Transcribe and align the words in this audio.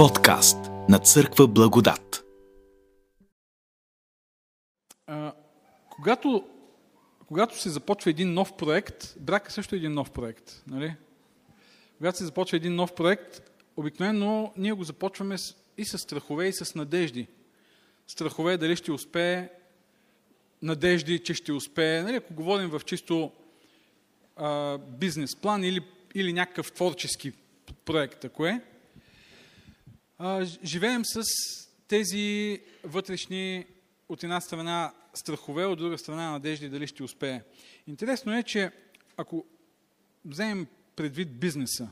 Подкаст 0.00 0.56
на 0.88 0.98
Църква 0.98 1.48
Благодат. 1.48 2.24
А, 5.06 5.32
когато, 5.90 6.44
когато 7.26 7.60
се 7.60 7.70
започва 7.70 8.10
един 8.10 8.34
нов 8.34 8.56
проект, 8.56 9.14
брака 9.18 9.52
също 9.52 9.74
е 9.74 9.78
един 9.78 9.92
нов 9.92 10.10
проект. 10.10 10.62
Нали? 10.66 10.94
Когато 11.98 12.18
се 12.18 12.24
започва 12.24 12.56
един 12.56 12.74
нов 12.74 12.94
проект, 12.94 13.40
обикновено 13.76 14.52
ние 14.56 14.72
го 14.72 14.84
започваме 14.84 15.36
и 15.78 15.84
с 15.84 15.98
страхове, 15.98 16.46
и 16.48 16.52
с 16.52 16.74
надежди. 16.74 17.26
Страхове 18.06 18.56
дали 18.56 18.76
ще 18.76 18.92
успее, 18.92 19.48
надежди, 20.62 21.18
че 21.18 21.34
ще 21.34 21.52
успее. 21.52 22.02
Нали? 22.02 22.16
Ако 22.16 22.34
говорим 22.34 22.68
в 22.68 22.80
чисто 22.84 23.32
а, 24.36 24.78
бизнес 24.78 25.36
план 25.36 25.64
или, 25.64 25.80
или 26.14 26.32
някакъв 26.32 26.72
творчески 26.72 27.32
проект, 27.84 28.24
ако 28.24 28.46
е, 28.46 28.60
живеем 30.64 31.04
с 31.04 31.22
тези 31.88 32.60
вътрешни 32.84 33.66
от 34.08 34.24
една 34.24 34.40
страна 34.40 34.92
страхове, 35.14 35.64
от 35.64 35.78
друга 35.78 35.98
страна 35.98 36.30
надежди 36.30 36.68
дали 36.68 36.86
ще 36.86 37.02
успее. 37.02 37.42
Интересно 37.86 38.38
е, 38.38 38.42
че 38.42 38.70
ако 39.16 39.44
вземем 40.24 40.66
предвид 40.96 41.40
бизнеса, 41.40 41.90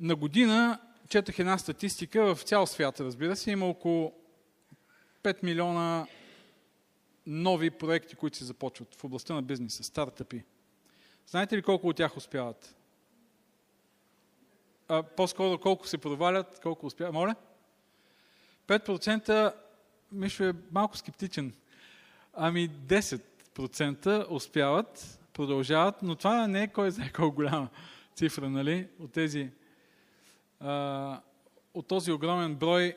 на 0.00 0.16
година 0.16 0.80
четах 1.08 1.38
една 1.38 1.58
статистика 1.58 2.34
в 2.34 2.42
цял 2.42 2.66
свят, 2.66 3.00
разбира 3.00 3.36
се, 3.36 3.50
има 3.50 3.66
около 3.66 4.12
5 5.22 5.42
милиона 5.42 6.06
нови 7.26 7.70
проекти, 7.70 8.16
които 8.16 8.36
се 8.36 8.44
започват 8.44 8.94
в 8.94 9.04
областта 9.04 9.34
на 9.34 9.42
бизнеса, 9.42 9.84
стартъпи. 9.84 10.44
Знаете 11.26 11.56
ли 11.56 11.62
колко 11.62 11.88
от 11.88 11.96
тях 11.96 12.16
успяват? 12.16 12.76
А, 14.90 15.02
по-скоро 15.02 15.58
колко 15.58 15.86
се 15.86 15.98
провалят, 15.98 16.60
колко 16.62 16.86
успяват? 16.86 17.14
Моля? 17.14 17.34
5% 18.66 19.54
Мишо 20.12 20.44
е 20.44 20.52
малко 20.72 20.96
скептичен. 20.96 21.52
Ами 22.34 22.70
10% 22.70 24.26
успяват, 24.30 25.20
продължават, 25.32 26.02
но 26.02 26.14
това 26.14 26.46
не 26.46 26.62
е 26.62 26.68
кой 26.68 26.90
знае 26.90 27.12
колко 27.12 27.34
голяма 27.36 27.68
цифра, 28.14 28.50
нали? 28.50 28.88
От 28.98 29.12
тези 29.12 29.50
а, 30.60 31.20
от 31.74 31.86
този 31.86 32.12
огромен 32.12 32.54
брой 32.54 32.96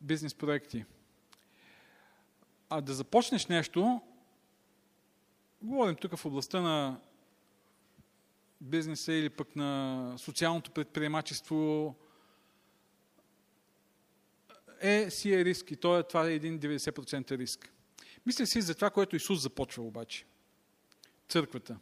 бизнес 0.00 0.34
проекти. 0.34 0.84
А 2.70 2.80
да 2.80 2.94
започнеш 2.94 3.46
нещо, 3.46 4.00
говорим 5.62 5.96
тук 5.96 6.16
в 6.16 6.26
областта 6.26 6.60
на 6.60 7.00
бизнеса 8.60 9.12
или 9.12 9.30
пък 9.30 9.56
на 9.56 10.14
социалното 10.18 10.70
предприемачество, 10.70 11.94
е, 14.80 15.10
си 15.10 15.34
е 15.34 15.44
риск 15.44 15.70
и 15.70 15.76
то 15.76 15.98
е, 15.98 16.02
това 16.02 16.28
е 16.28 16.34
един 16.34 16.60
90% 16.60 17.38
риск. 17.38 17.72
Мисля 18.26 18.46
си 18.46 18.60
за 18.60 18.74
това, 18.74 18.90
което 18.90 19.16
Исус 19.16 19.40
започва 19.40 19.82
обаче. 19.82 20.24
Църквата. 21.28 21.78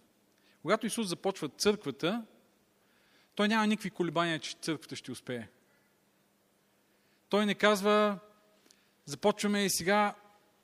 Когато 0.63 0.87
Исус 0.87 1.09
започва 1.09 1.49
църквата, 1.49 2.27
той 3.35 3.49
няма 3.49 3.67
никакви 3.67 3.91
колебания, 3.91 4.39
че 4.39 4.57
църквата 4.61 4.97
ще 4.97 5.13
успее. 5.13 5.49
Той 7.29 7.47
не 7.47 7.55
казва, 7.55 8.19
започваме 9.05 9.65
и 9.65 9.71
сега, 9.71 10.15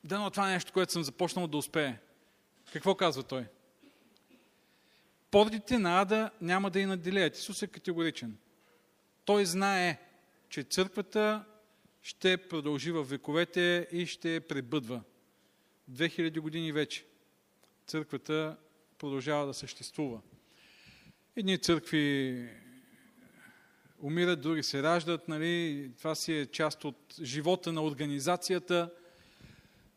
дано 0.04 0.30
това 0.30 0.46
нещо, 0.46 0.72
което 0.72 0.92
съм 0.92 1.02
започнал 1.02 1.46
да 1.46 1.56
успее. 1.56 1.98
Какво 2.72 2.94
казва 2.94 3.22
той? 3.22 3.46
Пордите 5.30 5.78
на 5.78 6.00
ада 6.00 6.30
няма 6.40 6.70
да 6.70 6.80
и 6.80 6.86
наделеят. 6.86 7.36
Исус 7.36 7.62
е 7.62 7.66
категоричен. 7.66 8.36
Той 9.24 9.44
знае, 9.44 9.98
че 10.48 10.62
църквата 10.62 11.44
ще 12.02 12.36
продължи 12.36 12.92
в 12.92 13.04
вековете 13.04 13.88
и 13.92 14.06
ще 14.06 14.40
пребъдва. 14.40 15.02
2000 15.90 16.40
години 16.40 16.72
вече 16.72 17.04
църквата 17.86 18.56
продължава 18.98 19.46
да 19.46 19.54
съществува. 19.54 20.20
Едни 21.36 21.58
църкви 21.58 22.48
умират, 24.02 24.40
други 24.40 24.62
се 24.62 24.82
раждат. 24.82 25.28
Нали? 25.28 25.90
Това 25.98 26.14
си 26.14 26.32
е 26.32 26.46
част 26.46 26.84
от 26.84 27.14
живота 27.22 27.72
на 27.72 27.84
организацията. 27.84 28.90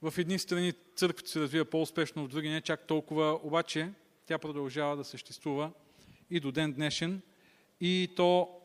В 0.02 0.14
едни 0.18 0.40
страни 0.40 0.74
църквата 0.96 1.30
се 1.30 1.40
развива 1.40 1.66
по-успешно, 1.66 2.26
в 2.26 2.28
други 2.28 2.50
не 2.50 2.62
чак 2.62 2.88
толкова, 2.88 3.40
обаче 3.44 3.90
тя 4.26 4.38
продължава 4.38 4.98
да 4.98 5.04
съществува 5.04 5.72
и 6.30 6.40
до 6.40 6.52
ден 6.52 6.74
днешен. 6.74 7.22
И 7.82 8.14
то 8.16 8.60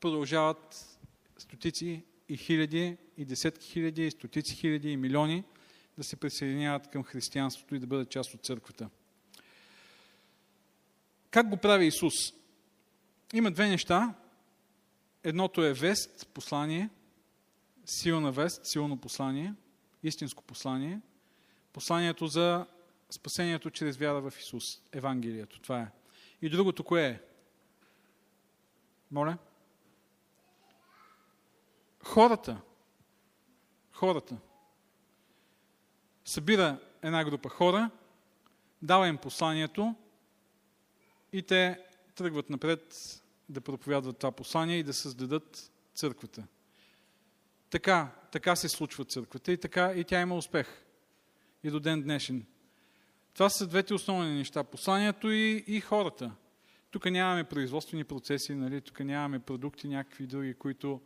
продължават 0.00 0.98
стотици 1.38 2.02
и 2.28 2.36
хиляди, 2.36 2.96
и 3.16 3.24
десетки 3.24 3.66
хиляди, 3.66 4.06
и 4.06 4.10
стотици 4.10 4.54
хиляди, 4.54 4.90
и 4.90 4.96
милиони 4.96 5.44
да 5.98 6.04
се 6.04 6.16
присъединяват 6.16 6.90
към 6.90 7.04
християнството 7.04 7.74
и 7.74 7.78
да 7.78 7.86
бъдат 7.86 8.10
част 8.10 8.34
от 8.34 8.44
църквата. 8.44 8.88
Как 11.30 11.48
го 11.48 11.56
прави 11.56 11.86
Исус? 11.86 12.14
Има 13.34 13.50
две 13.50 13.68
неща. 13.68 14.14
Едното 15.24 15.64
е 15.64 15.72
вест, 15.72 16.28
послание, 16.34 16.88
силна 17.84 18.32
вест, 18.32 18.60
силно 18.66 18.96
послание, 18.96 19.54
истинско 20.02 20.42
послание. 20.42 21.00
Посланието 21.72 22.26
за 22.26 22.66
спасението 23.10 23.70
чрез 23.70 23.96
вяра 23.96 24.30
в 24.30 24.38
Исус. 24.38 24.82
Евангелието. 24.92 25.60
Това 25.60 25.80
е. 25.80 25.90
И 26.42 26.48
другото 26.48 26.84
кое 26.84 27.06
е? 27.06 27.20
Моля? 29.10 29.38
Хората. 32.04 32.60
Хората. 33.92 34.36
Събира 36.24 36.80
една 37.02 37.24
група 37.24 37.48
хора, 37.48 37.90
дава 38.82 39.08
им 39.08 39.16
посланието 39.16 39.94
и 41.32 41.42
те 41.42 41.84
тръгват 42.14 42.50
напред 42.50 42.94
да 43.48 43.60
проповядват 43.60 44.18
това 44.18 44.32
послание 44.32 44.78
и 44.78 44.82
да 44.82 44.94
създадат 44.94 45.72
църквата. 45.94 46.46
Така, 47.70 48.12
така 48.32 48.56
се 48.56 48.68
случва 48.68 49.04
църквата 49.04 49.52
и 49.52 49.60
така 49.60 49.92
и 49.92 50.04
тя 50.04 50.20
има 50.20 50.36
успех. 50.36 50.84
И 51.62 51.70
до 51.70 51.80
ден 51.80 52.02
днешен. 52.02 52.46
Това 53.38 53.50
са 53.50 53.66
двете 53.66 53.94
основни 53.94 54.34
неща. 54.34 54.64
Посланието 54.64 55.30
и, 55.30 55.64
и 55.66 55.80
хората. 55.80 56.30
Тук 56.90 57.10
нямаме 57.10 57.44
производствени 57.44 58.04
процеси, 58.04 58.54
нали? 58.54 58.80
тук 58.80 59.00
нямаме 59.00 59.38
продукти, 59.38 59.88
някакви 59.88 60.26
други, 60.26 60.54
които 60.54 61.00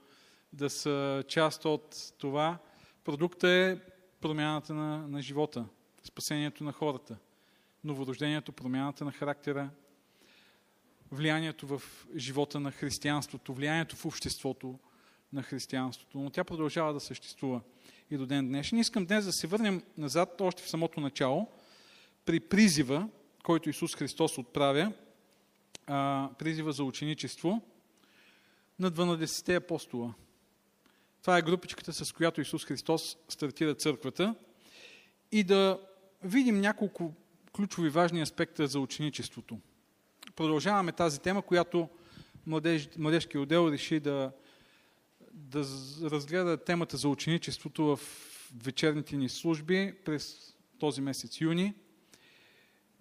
да 0.52 0.70
са 0.70 1.24
част 1.28 1.64
от 1.64 2.12
това. 2.18 2.58
Продукта 3.04 3.48
е 3.48 3.76
промяната 4.20 4.74
на, 4.74 5.08
на 5.08 5.22
живота, 5.22 5.64
спасението 6.04 6.64
на 6.64 6.72
хората, 6.72 7.16
новорождението, 7.84 8.52
промяната 8.52 9.04
на 9.04 9.12
характера, 9.12 9.70
влиянието 11.10 11.66
в 11.66 11.82
живота 12.16 12.60
на 12.60 12.70
християнството, 12.70 13.54
влиянието 13.54 13.96
в 13.96 14.06
обществото 14.06 14.78
на 15.32 15.42
християнството. 15.42 16.18
Но 16.18 16.30
тя 16.30 16.44
продължава 16.44 16.92
да 16.92 17.00
съществува 17.00 17.60
и 18.10 18.16
до 18.16 18.26
ден 18.26 18.48
днешен. 18.48 18.78
Искам 18.78 19.06
днес 19.06 19.24
да 19.24 19.32
се 19.32 19.46
върнем 19.46 19.82
назад, 19.98 20.40
още 20.40 20.62
в 20.62 20.68
самото 20.68 21.00
начало, 21.00 21.48
при 22.24 22.40
призива, 22.40 23.08
който 23.42 23.70
Исус 23.70 23.94
Христос 23.94 24.38
отправя, 24.38 24.92
призива 26.38 26.72
за 26.72 26.84
ученичество 26.84 27.62
на 28.78 28.92
12 28.92 29.56
апостола. 29.56 30.14
Това 31.20 31.38
е 31.38 31.42
групичката, 31.42 31.92
с 31.92 32.12
която 32.12 32.40
Исус 32.40 32.64
Христос 32.64 33.16
стартира 33.28 33.74
църквата. 33.74 34.34
И 35.32 35.44
да 35.44 35.80
видим 36.22 36.60
няколко 36.60 37.14
ключови 37.52 37.88
важни 37.88 38.20
аспекта 38.20 38.66
за 38.66 38.80
ученичеството. 38.80 39.58
Продължаваме 40.36 40.92
тази 40.92 41.20
тема, 41.20 41.42
която 41.42 41.88
младеж, 42.46 42.88
младежки 42.98 43.38
отдел 43.38 43.68
реши 43.72 44.00
да, 44.00 44.32
да 45.32 45.64
разгледа 46.02 46.64
темата 46.64 46.96
за 46.96 47.08
ученичеството 47.08 47.84
в 47.84 48.00
вечерните 48.64 49.16
ни 49.16 49.28
служби 49.28 49.94
през 50.04 50.54
този 50.78 51.00
месец 51.00 51.40
юни. 51.40 51.74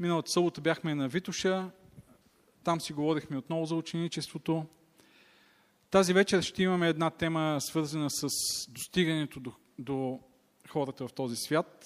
Миналата 0.01 0.31
събота 0.31 0.61
бяхме 0.61 0.95
на 0.95 1.07
Витуша, 1.07 1.71
там 2.63 2.81
си 2.81 2.93
говорихме 2.93 3.37
отново 3.37 3.65
за 3.65 3.75
ученичеството. 3.75 4.65
Тази 5.91 6.13
вечер 6.13 6.41
ще 6.41 6.63
имаме 6.63 6.89
една 6.89 7.09
тема, 7.09 7.57
свързана 7.59 8.09
с 8.09 8.27
достигането 8.69 9.39
до, 9.39 9.51
до 9.79 10.19
хората 10.69 11.07
в 11.07 11.13
този 11.13 11.35
свят. 11.35 11.85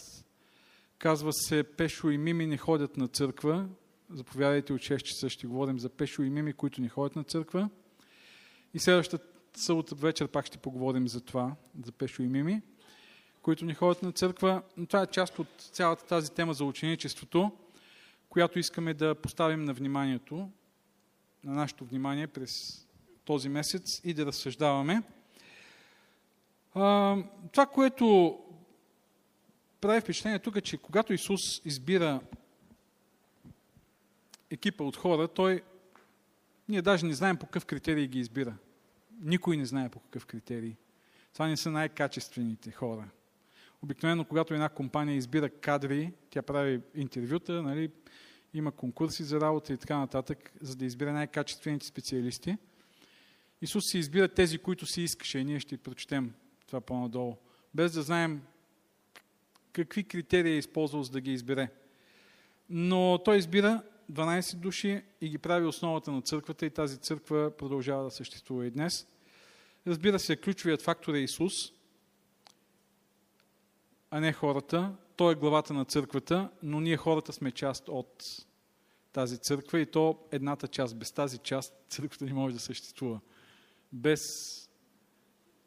Казва 0.97 1.33
се 1.33 1.63
Пешо 1.63 2.09
и 2.09 2.17
Мими 2.17 2.47
не 2.47 2.57
ходят 2.57 2.97
на 2.97 3.07
църква. 3.07 3.67
Заповядайте 4.09 4.73
от 4.73 4.81
6 4.81 4.97
часа, 4.97 5.29
ще 5.29 5.47
говорим 5.47 5.79
за 5.79 5.89
Пешо 5.89 6.23
и 6.23 6.29
Мими, 6.29 6.53
които 6.53 6.81
не 6.81 6.89
ходят 6.89 7.15
на 7.15 7.23
църква. 7.23 7.69
И 8.73 8.79
следващата 8.79 9.25
събота 9.56 9.95
вечер 9.95 10.27
пак 10.27 10.45
ще 10.45 10.57
поговорим 10.57 11.07
за 11.07 11.21
това, 11.21 11.56
за 11.85 11.91
Пешо 11.91 12.23
и 12.23 12.27
Мими, 12.27 12.62
които 13.41 13.65
не 13.65 13.73
ходят 13.73 14.03
на 14.03 14.12
църква. 14.12 14.62
Но 14.77 14.85
това 14.85 15.01
е 15.01 15.07
част 15.07 15.39
от 15.39 15.47
цялата 15.57 16.06
тази 16.06 16.31
тема 16.31 16.53
за 16.53 16.63
ученичеството, 16.63 17.51
която 18.35 18.59
искаме 18.59 18.93
да 18.93 19.15
поставим 19.15 19.65
на 19.65 19.73
вниманието, 19.73 20.49
на 21.43 21.53
нашето 21.53 21.85
внимание 21.85 22.27
през 22.27 22.85
този 23.25 23.49
месец 23.49 24.01
и 24.03 24.13
да 24.13 24.25
разсъждаваме. 24.25 25.03
Това, 27.51 27.65
което 27.73 28.39
прави 29.81 30.01
впечатление 30.01 30.39
тук, 30.39 30.55
е, 30.55 30.61
че 30.61 30.77
когато 30.77 31.13
Исус 31.13 31.61
избира 31.65 32.21
екипа 34.51 34.83
от 34.83 34.97
хора, 34.97 35.27
той 35.27 35.63
ние 36.69 36.81
даже 36.81 37.05
не 37.05 37.13
знаем 37.13 37.38
по 37.38 37.45
какъв 37.45 37.65
критерий 37.65 38.07
ги 38.07 38.19
избира. 38.19 38.55
Никой 39.21 39.57
не 39.57 39.65
знае 39.65 39.89
по 39.89 39.99
какъв 39.99 40.25
критерий. 40.25 40.75
Това 41.33 41.47
не 41.47 41.57
са 41.57 41.71
най-качествените 41.71 42.71
хора. 42.71 43.09
Обикновено, 43.81 44.25
когато 44.25 44.53
една 44.53 44.69
компания 44.69 45.15
избира 45.15 45.49
кадри, 45.49 46.13
тя 46.29 46.41
прави 46.41 46.81
интервюта, 46.95 47.63
нали, 47.63 47.91
има 48.57 48.71
конкурси 48.71 49.23
за 49.23 49.41
работа 49.41 49.73
и 49.73 49.77
така 49.77 49.97
нататък, 49.97 50.53
за 50.61 50.75
да 50.75 50.85
избира 50.85 51.13
най-качествените 51.13 51.85
специалисти. 51.85 52.57
Исус 53.61 53.85
си 53.85 53.97
избира 53.97 54.27
тези, 54.27 54.57
които 54.57 54.85
си 54.85 55.01
искаше 55.01 55.43
ние 55.43 55.59
ще 55.59 55.77
прочетем 55.77 56.33
това 56.67 56.81
по-надолу, 56.81 57.37
без 57.73 57.91
да 57.91 58.01
знаем 58.01 58.41
какви 59.73 60.03
критерии 60.03 60.53
е 60.53 60.57
използвал 60.57 61.03
за 61.03 61.11
да 61.11 61.21
ги 61.21 61.33
избере. 61.33 61.69
Но 62.69 63.21
той 63.25 63.37
избира 63.37 63.83
12 64.11 64.55
души 64.55 65.03
и 65.21 65.29
ги 65.29 65.37
прави 65.37 65.65
основата 65.65 66.11
на 66.11 66.21
църквата 66.21 66.65
и 66.65 66.69
тази 66.69 66.97
църква 66.97 67.51
продължава 67.57 68.03
да 68.03 68.11
съществува 68.11 68.65
и 68.65 68.71
днес. 68.71 69.07
Разбира 69.87 70.19
се, 70.19 70.35
ключовият 70.35 70.81
фактор 70.81 71.13
е 71.13 71.19
Исус, 71.19 71.71
а 74.11 74.19
не 74.19 74.33
хората. 74.33 74.95
Той 75.15 75.31
е 75.31 75.35
главата 75.35 75.73
на 75.73 75.85
църквата, 75.85 76.50
но 76.63 76.79
ние 76.79 76.97
хората 76.97 77.33
сме 77.33 77.51
част 77.51 77.89
от 77.89 78.45
тази 79.13 79.38
църква 79.38 79.79
и 79.79 79.85
то 79.85 80.19
едната 80.31 80.67
част. 80.67 80.97
Без 80.97 81.12
тази 81.12 81.38
част 81.38 81.73
църквата 81.89 82.25
не 82.25 82.33
може 82.33 82.56
да 82.56 82.62
съществува. 82.62 83.19
Без 83.94 84.21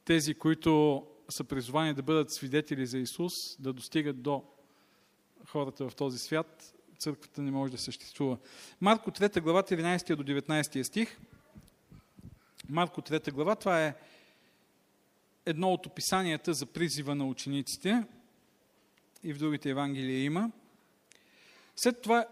тези, 0.04 0.34
които 0.34 1.06
са 1.28 1.44
призвани 1.44 1.94
да 1.94 2.02
бъдат 2.02 2.30
свидетели 2.30 2.86
за 2.86 2.98
Исус, 2.98 3.32
да 3.58 3.72
достигат 3.72 4.22
до 4.22 4.44
хората 5.46 5.88
в 5.88 5.94
този 5.94 6.18
свят, 6.18 6.74
църквата 6.98 7.42
не 7.42 7.50
може 7.50 7.72
да 7.72 7.78
съществува. 7.78 8.38
Марко 8.80 9.10
3 9.10 9.40
глава, 9.40 9.62
13 9.62 10.16
до 10.16 10.22
19 10.22 10.82
стих. 10.82 11.18
Марко 12.68 13.00
3 13.00 13.32
глава, 13.32 13.56
това 13.56 13.86
е 13.86 13.94
едно 15.46 15.72
от 15.72 15.86
описанията 15.86 16.54
за 16.54 16.66
призива 16.66 17.14
на 17.14 17.26
учениците. 17.26 18.04
И 19.24 19.32
в 19.32 19.38
другите 19.38 19.70
Евангелия 19.70 20.24
има. 20.24 20.50
След 21.76 22.02
това 22.02 22.26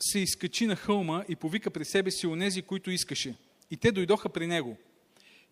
се 0.00 0.18
изкачи 0.18 0.66
на 0.66 0.76
хълма 0.76 1.24
и 1.28 1.36
повика 1.36 1.70
при 1.70 1.84
себе 1.84 2.10
си 2.10 2.26
онези, 2.26 2.62
които 2.62 2.90
искаше. 2.90 3.34
И 3.70 3.76
те 3.76 3.92
дойдоха 3.92 4.28
при 4.28 4.46
него. 4.46 4.76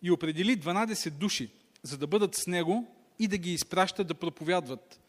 И 0.01 0.11
определи 0.11 0.57
12 0.57 1.09
души, 1.09 1.49
за 1.83 1.97
да 1.97 2.07
бъдат 2.07 2.35
с 2.35 2.47
него 2.47 2.95
и 3.19 3.27
да 3.27 3.37
ги 3.37 3.53
изпращат 3.53 4.07
да 4.07 4.13
проповядват 4.13 4.99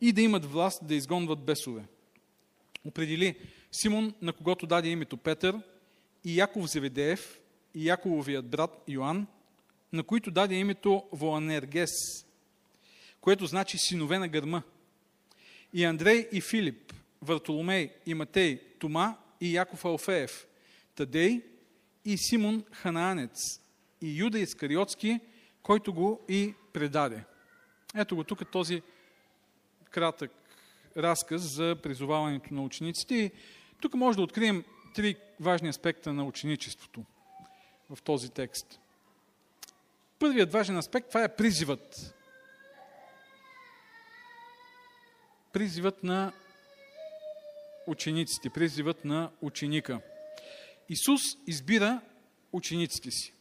и 0.00 0.12
да 0.12 0.22
имат 0.22 0.44
власт 0.44 0.86
да 0.86 0.94
изгонват 0.94 1.44
бесове. 1.44 1.82
Определи 2.84 3.36
Симон, 3.72 4.14
на 4.22 4.32
когото 4.32 4.66
даде 4.66 4.88
името 4.88 5.16
Петър, 5.16 5.60
и 6.24 6.38
Яков 6.38 6.70
Зеведеев, 6.70 7.38
и 7.74 7.88
Якововият 7.88 8.46
брат 8.46 8.84
Йоанн, 8.88 9.26
на 9.92 10.02
които 10.02 10.30
даде 10.30 10.54
името 10.54 11.04
Воанергес, 11.12 11.90
което 13.20 13.46
значи 13.46 13.78
синове 13.78 14.18
на 14.18 14.28
гърма. 14.28 14.62
И 15.74 15.84
Андрей 15.84 16.28
и 16.32 16.40
Филип, 16.40 16.92
Вартоломей 17.22 17.90
и 18.06 18.14
Матей, 18.14 18.60
Тома 18.78 19.16
и 19.40 19.56
Яков 19.56 19.84
Алфеев, 19.84 20.46
Тадей 20.94 21.42
и 22.04 22.18
Симон 22.18 22.64
Ханаанец 22.72 23.60
и 24.00 24.18
Юда 24.18 24.38
Искариотски, 24.38 25.20
който 25.62 25.92
го 25.92 26.20
и 26.28 26.54
предаде. 26.72 27.24
Ето 27.94 28.16
го 28.16 28.24
тук 28.24 28.50
този 28.50 28.82
кратък 29.90 30.30
разказ 30.96 31.42
за 31.42 31.76
призоваването 31.82 32.54
на 32.54 32.62
учениците. 32.62 33.14
И 33.14 33.30
тук 33.80 33.94
може 33.94 34.16
да 34.16 34.22
открием 34.22 34.64
три 34.94 35.16
важни 35.40 35.68
аспекта 35.68 36.12
на 36.12 36.24
ученичеството 36.24 37.04
в 37.90 38.02
този 38.02 38.30
текст. 38.30 38.80
Първият 40.18 40.52
важен 40.52 40.76
аспект, 40.76 41.08
това 41.08 41.24
е 41.24 41.36
призивът. 41.36 42.14
Призивът 45.54 46.02
на 46.02 46.32
учениците, 47.86 48.50
призивът 48.50 49.04
на 49.04 49.30
ученика. 49.40 50.00
Исус 50.88 51.20
избира 51.46 52.00
учениците 52.52 53.10
си. 53.10 53.32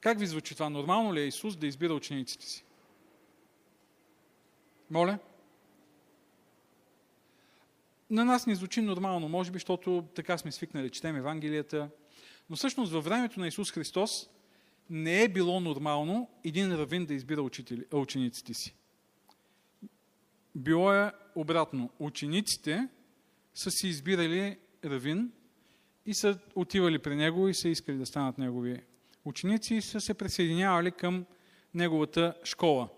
Как 0.00 0.18
ви 0.18 0.26
звучи 0.26 0.54
това? 0.54 0.70
Нормално 0.70 1.14
ли 1.14 1.20
е 1.20 1.26
Исус 1.26 1.56
да 1.56 1.66
избира 1.66 1.94
учениците 1.94 2.46
си? 2.46 2.64
Моля? 4.90 5.18
На 8.10 8.24
нас 8.24 8.46
не 8.46 8.54
звучи 8.54 8.80
нормално, 8.80 9.28
може 9.28 9.50
би, 9.50 9.56
защото 9.56 10.04
така 10.14 10.38
сме 10.38 10.52
свикнали, 10.52 10.90
четем 10.90 11.16
Евангелията. 11.16 11.90
Но 12.50 12.56
всъщност 12.56 12.92
във 12.92 13.04
времето 13.04 13.40
на 13.40 13.48
Исус 13.48 13.72
Христос 13.72 14.10
не 14.90 15.22
е 15.22 15.28
било 15.28 15.60
нормално 15.60 16.30
един 16.44 16.74
равин 16.74 17.06
да 17.06 17.14
избира 17.14 17.42
учители, 17.42 17.84
учениците 17.92 18.54
си. 18.54 18.74
Било 20.56 20.92
е 20.92 21.12
обратно. 21.34 21.90
Учениците 21.98 22.88
са 23.54 23.70
си 23.70 23.88
избирали 23.88 24.58
равин 24.84 25.32
и 26.06 26.14
са 26.14 26.38
отивали 26.54 26.98
при 26.98 27.16
него 27.16 27.48
и 27.48 27.54
са 27.54 27.68
искали 27.68 27.96
да 27.96 28.06
станат 28.06 28.38
негови 28.38 28.82
ученици 29.24 29.74
и 29.74 29.82
са 29.82 30.00
се 30.00 30.14
присъединявали 30.14 30.92
към 30.92 31.24
неговата 31.74 32.34
школа. 32.44 32.88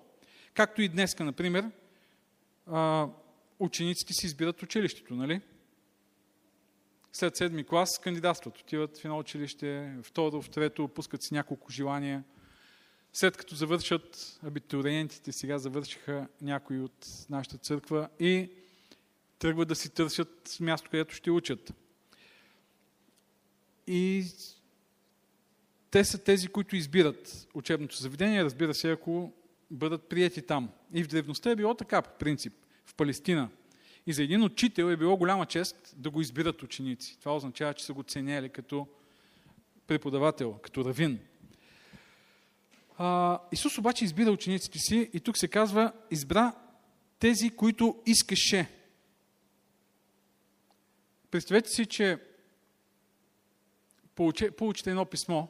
Както 0.54 0.82
и 0.82 0.88
днеска, 0.88 1.24
например, 1.24 1.70
учениците 3.58 4.12
си 4.12 4.26
избират 4.26 4.62
училището, 4.62 5.14
нали? 5.14 5.40
След 7.12 7.36
седми 7.36 7.64
клас 7.64 7.98
кандидатстват, 7.98 8.58
отиват 8.58 8.98
в 8.98 9.04
едно 9.04 9.18
училище, 9.18 9.96
второ, 10.02 10.42
в 10.42 10.50
трето, 10.50 10.88
пускат 10.88 11.22
си 11.22 11.34
няколко 11.34 11.72
желания. 11.72 12.24
След 13.12 13.36
като 13.36 13.54
завършат 13.54 14.38
абитуриентите, 14.42 15.32
сега 15.32 15.58
завършиха 15.58 16.28
някои 16.40 16.80
от 16.80 17.26
нашата 17.30 17.58
църква 17.58 18.08
и 18.20 18.50
тръгват 19.38 19.68
да 19.68 19.74
си 19.74 19.90
търсят 19.90 20.56
място, 20.60 20.90
където 20.90 21.14
ще 21.14 21.30
учат. 21.30 21.72
И 23.86 24.24
те 25.90 26.04
са 26.04 26.18
тези, 26.18 26.48
които 26.48 26.76
избират 26.76 27.48
учебното 27.54 27.96
заведение, 27.96 28.44
разбира 28.44 28.74
се, 28.74 28.90
ако 28.90 29.32
бъдат 29.70 30.08
прияти 30.08 30.42
там. 30.42 30.70
И 30.92 31.04
в 31.04 31.08
древността 31.08 31.50
е 31.50 31.56
било 31.56 31.74
така, 31.74 32.02
по 32.02 32.18
принцип, 32.18 32.52
в 32.86 32.94
Палестина. 32.94 33.48
И 34.06 34.12
за 34.12 34.22
един 34.22 34.42
учител 34.42 34.84
е 34.84 34.96
било 34.96 35.16
голяма 35.16 35.46
чест 35.46 35.94
да 35.96 36.10
го 36.10 36.20
избират 36.20 36.62
ученици. 36.62 37.18
Това 37.18 37.36
означава, 37.36 37.74
че 37.74 37.84
са 37.84 37.92
го 37.92 38.02
ценяли 38.02 38.48
като 38.48 38.88
преподавател, 39.86 40.52
като 40.52 40.84
равин. 40.84 41.18
Исус 43.52 43.78
обаче 43.78 44.04
избира 44.04 44.30
учениците 44.30 44.78
си 44.78 45.10
и 45.12 45.20
тук 45.20 45.38
се 45.38 45.48
казва, 45.48 45.92
избра 46.10 46.52
тези, 47.18 47.50
които 47.50 48.02
искаше. 48.06 48.70
Представете 51.30 51.70
си, 51.70 51.86
че 51.86 52.18
получите 54.56 54.90
едно 54.90 55.04
писмо, 55.04 55.46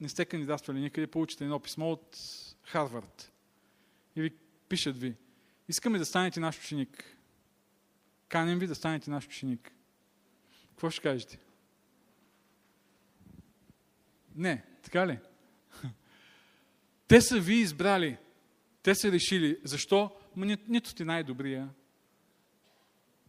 не 0.00 0.08
сте 0.08 0.24
кандидатствали 0.24 0.80
никъде, 0.80 1.06
получите 1.06 1.44
едно 1.44 1.60
писмо 1.60 1.90
от 1.90 2.18
Харвард. 2.62 3.32
И 4.16 4.22
ви 4.22 4.30
пишат 4.68 4.98
ви, 4.98 5.14
искаме 5.68 5.98
да 5.98 6.04
станете 6.04 6.40
наш 6.40 6.58
ученик. 6.58 7.18
Канем 8.28 8.58
ви 8.58 8.66
да 8.66 8.74
станете 8.74 9.10
наш 9.10 9.26
ученик. 9.26 9.72
Какво 10.70 10.90
ще 10.90 11.02
кажете? 11.02 11.38
Не, 14.34 14.64
така 14.82 15.06
ли? 15.06 15.18
Те 17.14 17.20
са 17.20 17.40
ви 17.40 17.54
избрали. 17.54 18.16
Те 18.82 18.94
са 18.94 19.12
решили. 19.12 19.58
Защо? 19.64 20.10
Ма 20.36 20.46
ни, 20.46 20.56
нито 20.68 20.88
сте 20.88 21.04
най-добрия. 21.04 21.68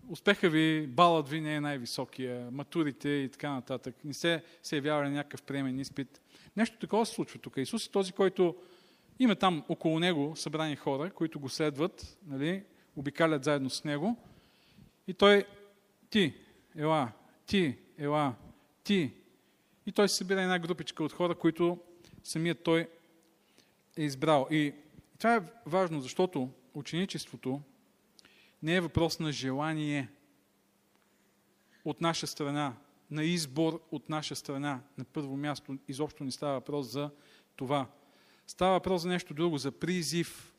Успеха 0.09 0.49
ви, 0.49 0.87
балът 0.87 1.29
ви 1.29 1.41
не 1.41 1.55
е 1.55 1.61
най-високия, 1.61 2.51
матурите 2.51 3.09
и 3.09 3.29
така 3.29 3.51
нататък. 3.51 3.95
Не 4.03 4.13
се, 4.13 4.43
се 4.63 4.75
явява 4.75 5.03
на 5.03 5.09
някакъв 5.09 5.41
приемен 5.41 5.79
изпит. 5.79 6.21
Нещо 6.57 6.77
такова 6.79 7.05
се 7.05 7.13
случва 7.13 7.39
тук. 7.39 7.57
Исус 7.57 7.87
е 7.87 7.91
този, 7.91 8.11
който 8.11 8.55
има 9.19 9.35
там 9.35 9.63
около 9.69 9.99
него 9.99 10.35
събрани 10.35 10.75
хора, 10.75 11.11
които 11.11 11.39
го 11.39 11.49
следват, 11.49 12.17
нали, 12.27 12.63
обикалят 12.95 13.43
заедно 13.43 13.69
с 13.69 13.83
него. 13.83 14.17
И 15.07 15.13
той, 15.13 15.43
ти, 16.09 16.33
ела, 16.75 17.11
ти, 17.45 17.77
ела, 17.97 18.35
ти. 18.83 19.11
И 19.85 19.91
той 19.91 20.09
събира 20.09 20.41
една 20.41 20.59
групичка 20.59 21.03
от 21.03 21.13
хора, 21.13 21.35
които 21.35 21.79
самият 22.23 22.63
той 22.63 22.87
е 23.97 24.03
избрал. 24.03 24.47
И 24.51 24.73
това 25.17 25.35
е 25.35 25.41
важно, 25.65 26.01
защото 26.01 26.49
ученичеството 26.73 27.61
не 28.63 28.75
е 28.75 28.81
въпрос 28.81 29.19
на 29.19 29.31
желание 29.31 30.09
от 31.85 32.01
наша 32.01 32.27
страна, 32.27 32.73
на 33.11 33.23
избор 33.23 33.81
от 33.91 34.09
наша 34.09 34.35
страна. 34.35 34.81
На 34.97 35.03
първо 35.03 35.37
място 35.37 35.77
изобщо 35.87 36.23
не 36.23 36.31
става 36.31 36.53
въпрос 36.53 36.87
за 36.87 37.09
това. 37.55 37.87
Става 38.47 38.73
въпрос 38.73 39.01
за 39.01 39.07
нещо 39.07 39.33
друго, 39.33 39.57
за 39.57 39.71
призив 39.71 40.53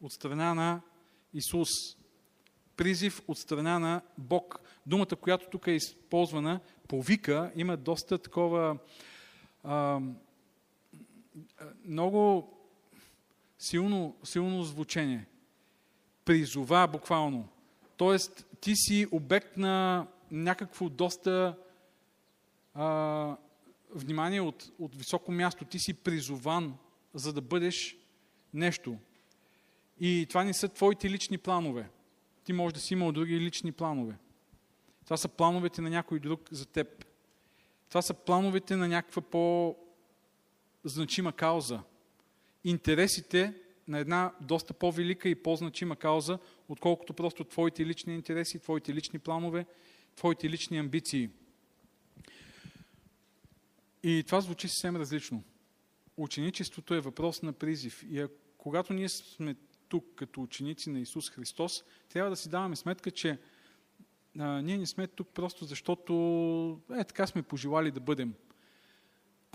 от 0.00 0.12
страна 0.12 0.54
на 0.54 0.80
Исус. 1.34 1.68
Призив 2.76 3.22
от 3.28 3.38
страна 3.38 3.78
на 3.78 4.02
Бог. 4.18 4.60
Думата, 4.86 5.16
която 5.20 5.50
тук 5.50 5.66
е 5.66 5.72
използвана, 5.72 6.60
повика, 6.88 7.52
има 7.54 7.76
доста 7.76 8.18
такова 8.18 8.78
а, 9.64 10.00
много 11.84 12.52
силно, 13.58 14.16
силно 14.24 14.62
звучение. 14.62 15.26
Призова 16.24 16.86
буквално. 16.86 17.48
Тоест, 17.96 18.46
ти 18.60 18.76
си 18.76 19.06
обект 19.12 19.56
на 19.56 20.06
някакво 20.30 20.88
доста 20.88 21.56
а, 22.74 23.36
внимание 23.94 24.40
от, 24.40 24.72
от 24.78 24.96
високо 24.96 25.32
място. 25.32 25.64
Ти 25.64 25.78
си 25.78 25.94
призован, 25.94 26.74
за 27.14 27.32
да 27.32 27.40
бъдеш 27.40 27.96
нещо. 28.54 28.96
И 30.00 30.26
това 30.28 30.44
не 30.44 30.54
са 30.54 30.68
твоите 30.68 31.10
лични 31.10 31.38
планове. 31.38 31.90
Ти 32.44 32.52
можеш 32.52 32.74
да 32.74 32.80
си 32.80 32.94
имал 32.94 33.12
други 33.12 33.40
лични 33.40 33.72
планове. 33.72 34.14
Това 35.04 35.16
са 35.16 35.28
плановете 35.28 35.82
на 35.82 35.90
някой 35.90 36.20
друг 36.20 36.48
за 36.50 36.66
теб. 36.66 37.06
Това 37.88 38.02
са 38.02 38.14
плановете 38.14 38.76
на 38.76 38.88
някаква 38.88 39.22
по-значима 39.22 41.32
кауза. 41.32 41.80
Интересите 42.66 43.54
на 43.88 43.98
една 43.98 44.32
доста 44.40 44.74
по-велика 44.74 45.28
и 45.28 45.42
по-значима 45.42 45.96
кауза, 45.96 46.38
отколкото 46.68 47.14
просто 47.14 47.44
твоите 47.44 47.86
лични 47.86 48.14
интереси, 48.14 48.58
твоите 48.58 48.94
лични 48.94 49.18
планове, 49.18 49.66
твоите 50.16 50.50
лични 50.50 50.78
амбиции. 50.78 51.30
И 54.02 54.22
това 54.26 54.40
звучи 54.40 54.68
съвсем 54.68 54.96
различно. 54.96 55.42
Ученичеството 56.16 56.94
е 56.94 57.00
въпрос 57.00 57.42
на 57.42 57.52
призив. 57.52 58.02
И 58.02 58.26
когато 58.58 58.92
ние 58.92 59.08
сме 59.08 59.56
тук 59.88 60.04
като 60.16 60.42
ученици 60.42 60.90
на 60.90 61.00
Исус 61.00 61.30
Христос, 61.30 61.84
трябва 62.08 62.30
да 62.30 62.36
си 62.36 62.48
даваме 62.48 62.76
сметка, 62.76 63.10
че 63.10 63.38
а, 64.38 64.62
ние 64.62 64.78
не 64.78 64.86
сме 64.86 65.06
тук 65.06 65.28
просто 65.28 65.64
защото 65.64 66.80
е 66.98 67.04
така 67.04 67.26
сме 67.26 67.42
пожелали 67.42 67.90
да 67.90 68.00
бъдем. 68.00 68.34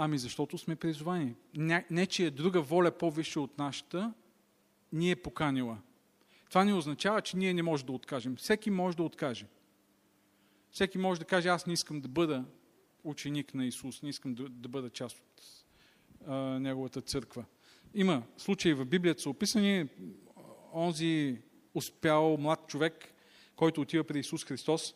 Ами 0.03 0.17
защото 0.17 0.57
сме 0.57 0.75
призовани. 0.75 1.35
Не, 1.57 1.85
не 1.91 2.05
че 2.05 2.25
е 2.25 2.31
друга 2.31 2.61
воля 2.61 2.91
по-висша 2.91 3.41
от 3.41 3.57
нашата, 3.57 4.13
ни 4.93 5.11
е 5.11 5.15
поканила. 5.15 5.77
Това 6.49 6.65
не 6.65 6.73
означава, 6.73 7.21
че 7.21 7.37
ние 7.37 7.53
не 7.53 7.63
можем 7.63 7.85
да 7.87 7.93
откажем. 7.93 8.35
Всеки 8.35 8.69
може 8.69 8.97
да 8.97 9.03
откаже. 9.03 9.47
Всеки 10.71 10.97
може 10.97 11.19
да 11.19 11.25
каже, 11.25 11.49
аз 11.49 11.65
не 11.65 11.73
искам 11.73 12.01
да 12.01 12.07
бъда 12.07 12.45
ученик 13.03 13.53
на 13.53 13.65
Исус, 13.65 14.01
не 14.01 14.09
искам 14.09 14.35
да, 14.35 14.49
да 14.49 14.69
бъда 14.69 14.89
част 14.89 15.17
от 15.17 15.43
а, 16.27 16.35
Неговата 16.59 17.01
църква. 17.01 17.45
Има 17.93 18.23
случаи 18.37 18.73
в 18.73 18.85
Библията 18.85 19.21
са 19.21 19.29
описани, 19.29 19.87
онзи 20.73 21.37
успял 21.73 22.37
млад 22.37 22.67
човек, 22.67 23.13
който 23.55 23.81
отива 23.81 24.03
при 24.03 24.19
Исус 24.19 24.45
Христос 24.45 24.95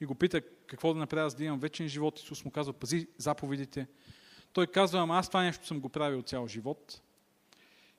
и 0.00 0.06
го 0.06 0.14
пита 0.14 0.40
какво 0.40 0.92
да 0.92 0.98
направя, 0.98 1.30
за 1.30 1.36
да 1.36 1.44
имам 1.44 1.60
вечен 1.60 1.88
живот. 1.88 2.18
Исус 2.18 2.44
му 2.44 2.50
казва, 2.50 2.72
пази 2.72 3.06
заповедите. 3.18 3.86
Той 4.52 4.66
казва, 4.66 5.00
ама 5.00 5.18
аз 5.18 5.28
това 5.28 5.42
нещо 5.42 5.66
съм 5.66 5.80
го 5.80 5.88
правил 5.88 6.22
цял 6.22 6.48
живот. 6.48 7.02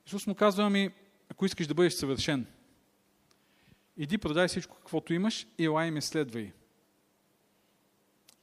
Исус 0.06 0.26
му 0.26 0.34
казва, 0.34 0.64
ами, 0.64 0.90
ако 1.28 1.46
искаш 1.46 1.66
да 1.66 1.74
бъдеш 1.74 1.92
съвършен, 1.92 2.46
иди 3.96 4.18
продай 4.18 4.48
всичко 4.48 4.76
каквото 4.76 5.14
имаш 5.14 5.46
и 5.58 5.64
елай 5.64 5.90
ме 5.90 6.00
следвай. 6.00 6.52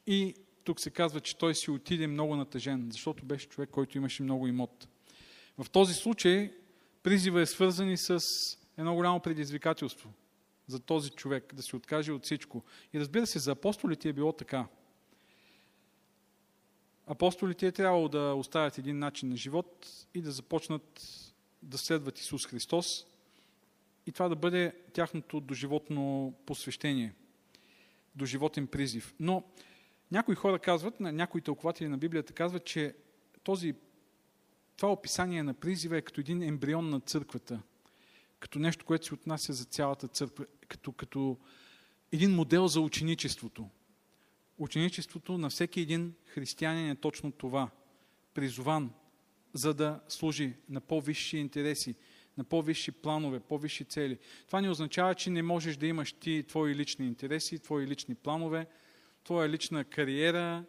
И 0.07 0.35
тук 0.63 0.79
се 0.79 0.89
казва, 0.89 1.19
че 1.19 1.37
той 1.37 1.55
си 1.55 1.71
отиде 1.71 2.07
много 2.07 2.35
натъжен, 2.35 2.89
защото 2.91 3.25
беше 3.25 3.49
човек, 3.49 3.69
който 3.69 3.97
имаше 3.97 4.23
много 4.23 4.47
имот. 4.47 4.87
В 5.57 5.69
този 5.69 5.93
случай 5.93 6.53
призива 7.03 7.41
е 7.41 7.45
свързан 7.45 7.89
и 7.89 7.97
с 7.97 8.19
едно 8.77 8.95
голямо 8.95 9.19
предизвикателство 9.19 10.13
за 10.67 10.79
този 10.79 11.09
човек, 11.09 11.53
да 11.55 11.63
се 11.63 11.75
откаже 11.75 12.11
от 12.11 12.25
всичко. 12.25 12.63
И 12.93 12.99
разбира 12.99 13.27
се, 13.27 13.39
за 13.39 13.51
апостолите 13.51 14.09
е 14.09 14.13
било 14.13 14.31
така. 14.31 14.67
Апостолите 17.07 17.67
е 17.67 17.71
трябвало 17.71 18.09
да 18.09 18.33
оставят 18.33 18.77
един 18.77 18.99
начин 18.99 19.29
на 19.29 19.37
живот 19.37 19.87
и 20.13 20.21
да 20.21 20.31
започнат 20.31 21.01
да 21.63 21.77
следват 21.77 22.19
Исус 22.19 22.47
Христос 22.47 23.05
и 24.05 24.11
това 24.11 24.29
да 24.29 24.35
бъде 24.35 24.73
тяхното 24.93 25.39
доживотно 25.39 26.33
посвещение, 26.45 27.13
доживотен 28.15 28.67
призив. 28.67 29.15
Но 29.19 29.43
някои 30.11 30.35
хора 30.35 30.59
казват, 30.59 30.99
някои 30.99 31.41
тълкователи 31.41 31.87
на 31.87 31.97
Библията 31.97 32.33
казват, 32.33 32.65
че 32.65 32.95
този, 33.43 33.75
това 34.77 34.91
описание 34.91 35.43
на 35.43 35.53
призива 35.53 35.97
е 35.97 36.01
като 36.01 36.21
един 36.21 36.43
ембрион 36.43 36.89
на 36.89 36.99
църквата, 36.99 37.61
като 38.39 38.59
нещо, 38.59 38.85
което 38.85 39.05
се 39.05 39.13
отнася 39.13 39.53
за 39.53 39.65
цялата 39.65 40.07
църква, 40.07 40.45
като, 40.67 40.91
като 40.91 41.37
един 42.11 42.35
модел 42.35 42.67
за 42.67 42.81
ученичеството. 42.81 43.69
Ученичеството 44.57 45.37
на 45.37 45.49
всеки 45.49 45.81
един 45.81 46.13
християнин 46.25 46.89
е 46.89 46.95
точно 46.95 47.31
това. 47.31 47.69
Призован, 48.33 48.91
за 49.53 49.73
да 49.73 49.99
служи 50.07 50.53
на 50.69 50.81
по-висши 50.81 51.37
интереси, 51.37 51.95
на 52.37 52.43
по-висши 52.43 52.91
планове, 52.91 53.39
по-висши 53.39 53.85
цели. 53.85 54.17
Това 54.47 54.61
не 54.61 54.69
означава, 54.69 55.15
че 55.15 55.29
не 55.29 55.41
можеш 55.41 55.77
да 55.77 55.87
имаш 55.87 56.13
ти 56.13 56.43
твои 56.47 56.75
лични 56.75 57.07
интереси, 57.07 57.59
твои 57.59 57.87
лични 57.87 58.15
планове, 58.15 58.67
твоя 59.23 59.49
лична 59.49 59.83
кариера 59.83 60.65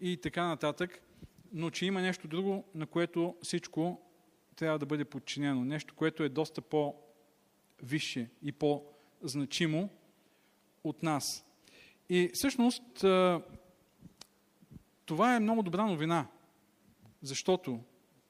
и 0.00 0.16
така 0.16 0.46
нататък, 0.46 1.02
но 1.52 1.70
че 1.70 1.86
има 1.86 2.00
нещо 2.00 2.28
друго, 2.28 2.64
на 2.74 2.86
което 2.86 3.36
всичко 3.42 4.00
трябва 4.56 4.78
да 4.78 4.86
бъде 4.86 5.04
подчинено. 5.04 5.64
Нещо, 5.64 5.94
което 5.94 6.22
е 6.22 6.28
доста 6.28 6.60
по-висше 6.60 8.30
и 8.42 8.52
по-значимо 8.52 9.90
от 10.84 11.02
нас. 11.02 11.45
И 12.08 12.30
всъщност 12.34 12.82
това 15.04 15.36
е 15.36 15.40
много 15.40 15.62
добра 15.62 15.86
новина, 15.86 16.26
защото 17.22 17.80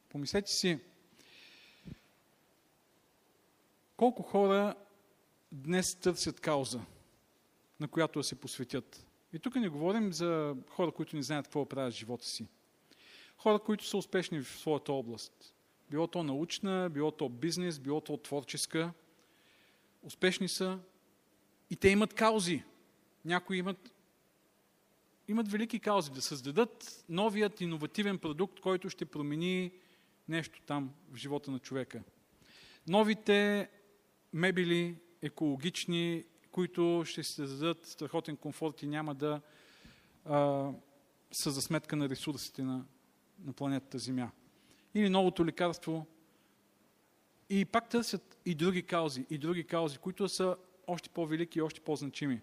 помислете 0.09 0.53
си 0.53 0.79
колко 3.97 4.23
хора 4.23 4.75
днес 5.53 5.95
търсят 5.95 6.41
кауза, 6.41 6.81
на 7.81 7.89
която 7.89 8.19
да 8.19 8.25
се 8.25 8.41
посветят. 8.41 9.07
И 9.33 9.39
тук 9.39 9.55
не 9.55 9.69
говорим 9.69 10.13
за 10.13 10.57
хора, 10.69 10.93
които 10.93 11.17
не 11.17 11.23
знаят 11.23 11.47
какво 11.47 11.67
правят 11.67 11.95
в 11.95 11.97
живота 11.97 12.27
си. 12.27 12.47
Хора, 13.39 13.59
които 13.59 13.85
са 13.85 13.97
успешни 13.97 14.41
в 14.41 14.59
своята 14.59 14.93
област. 14.93 15.55
Било 15.91 16.07
то 16.07 16.23
научна, 16.23 16.91
било 16.91 17.11
то 17.11 17.29
бизнес, 17.29 17.79
било 17.79 18.01
то 18.01 18.17
творческа. 18.17 18.93
Успешни 20.03 20.49
са 20.49 20.79
и 21.71 21.77
те 21.77 21.89
имат 21.89 22.15
каузи. 22.15 22.63
Някои 23.27 23.59
имат, 23.59 23.93
имат 25.29 25.49
велики 25.49 25.81
каузи 25.81 26.11
да 26.11 26.23
създадат 26.23 27.05
новият 27.09 27.61
иновативен 27.61 28.19
продукт, 28.19 28.61
който 28.61 28.91
ще 28.91 29.05
промени 29.05 29.73
нещо 30.29 30.63
там 30.67 30.91
в 31.11 31.17
живота 31.17 31.51
на 31.51 31.59
човека. 31.59 32.03
Новите 32.89 33.69
мебели, 34.33 34.97
екологични, 35.23 36.25
които 36.51 37.03
ще 37.07 37.23
се 37.23 37.43
дадат 37.43 37.87
страхотен 37.87 38.37
комфорт 38.37 38.83
и 38.83 38.87
няма 38.87 39.15
да 39.15 39.41
а, 40.25 40.71
са 41.33 41.51
за 41.51 41.63
сметка 41.63 41.97
на 41.97 42.09
ресурсите 42.09 42.63
на, 42.63 42.85
на 43.45 43.53
планетата 43.53 43.99
Земя. 43.99 44.31
Или 44.95 45.09
новото 45.09 45.47
лекарство. 45.47 46.07
И 47.51 47.65
пак 47.65 47.89
търсят 47.89 48.39
и 48.45 48.55
други 48.55 48.83
каузи, 48.83 49.27
и 49.31 49.39
други 49.39 49.65
каузи, 49.65 49.99
които 49.99 50.29
са 50.29 50.57
още 50.87 51.09
по-велики 51.09 51.59
и 51.59 51.63
още 51.63 51.81
по-значими. 51.81 52.41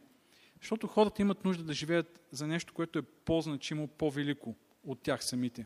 Защото 0.64 0.88
хората 0.88 1.22
имат 1.22 1.46
нужда 1.46 1.64
да 1.64 1.74
живеят 1.74 2.20
за 2.32 2.48
нещо, 2.48 2.74
което 2.74 3.00
е 3.00 3.02
по-значимо, 3.02 3.88
по-велико 3.88 4.56
от 4.84 5.02
тях 5.02 5.24
самите. 5.24 5.66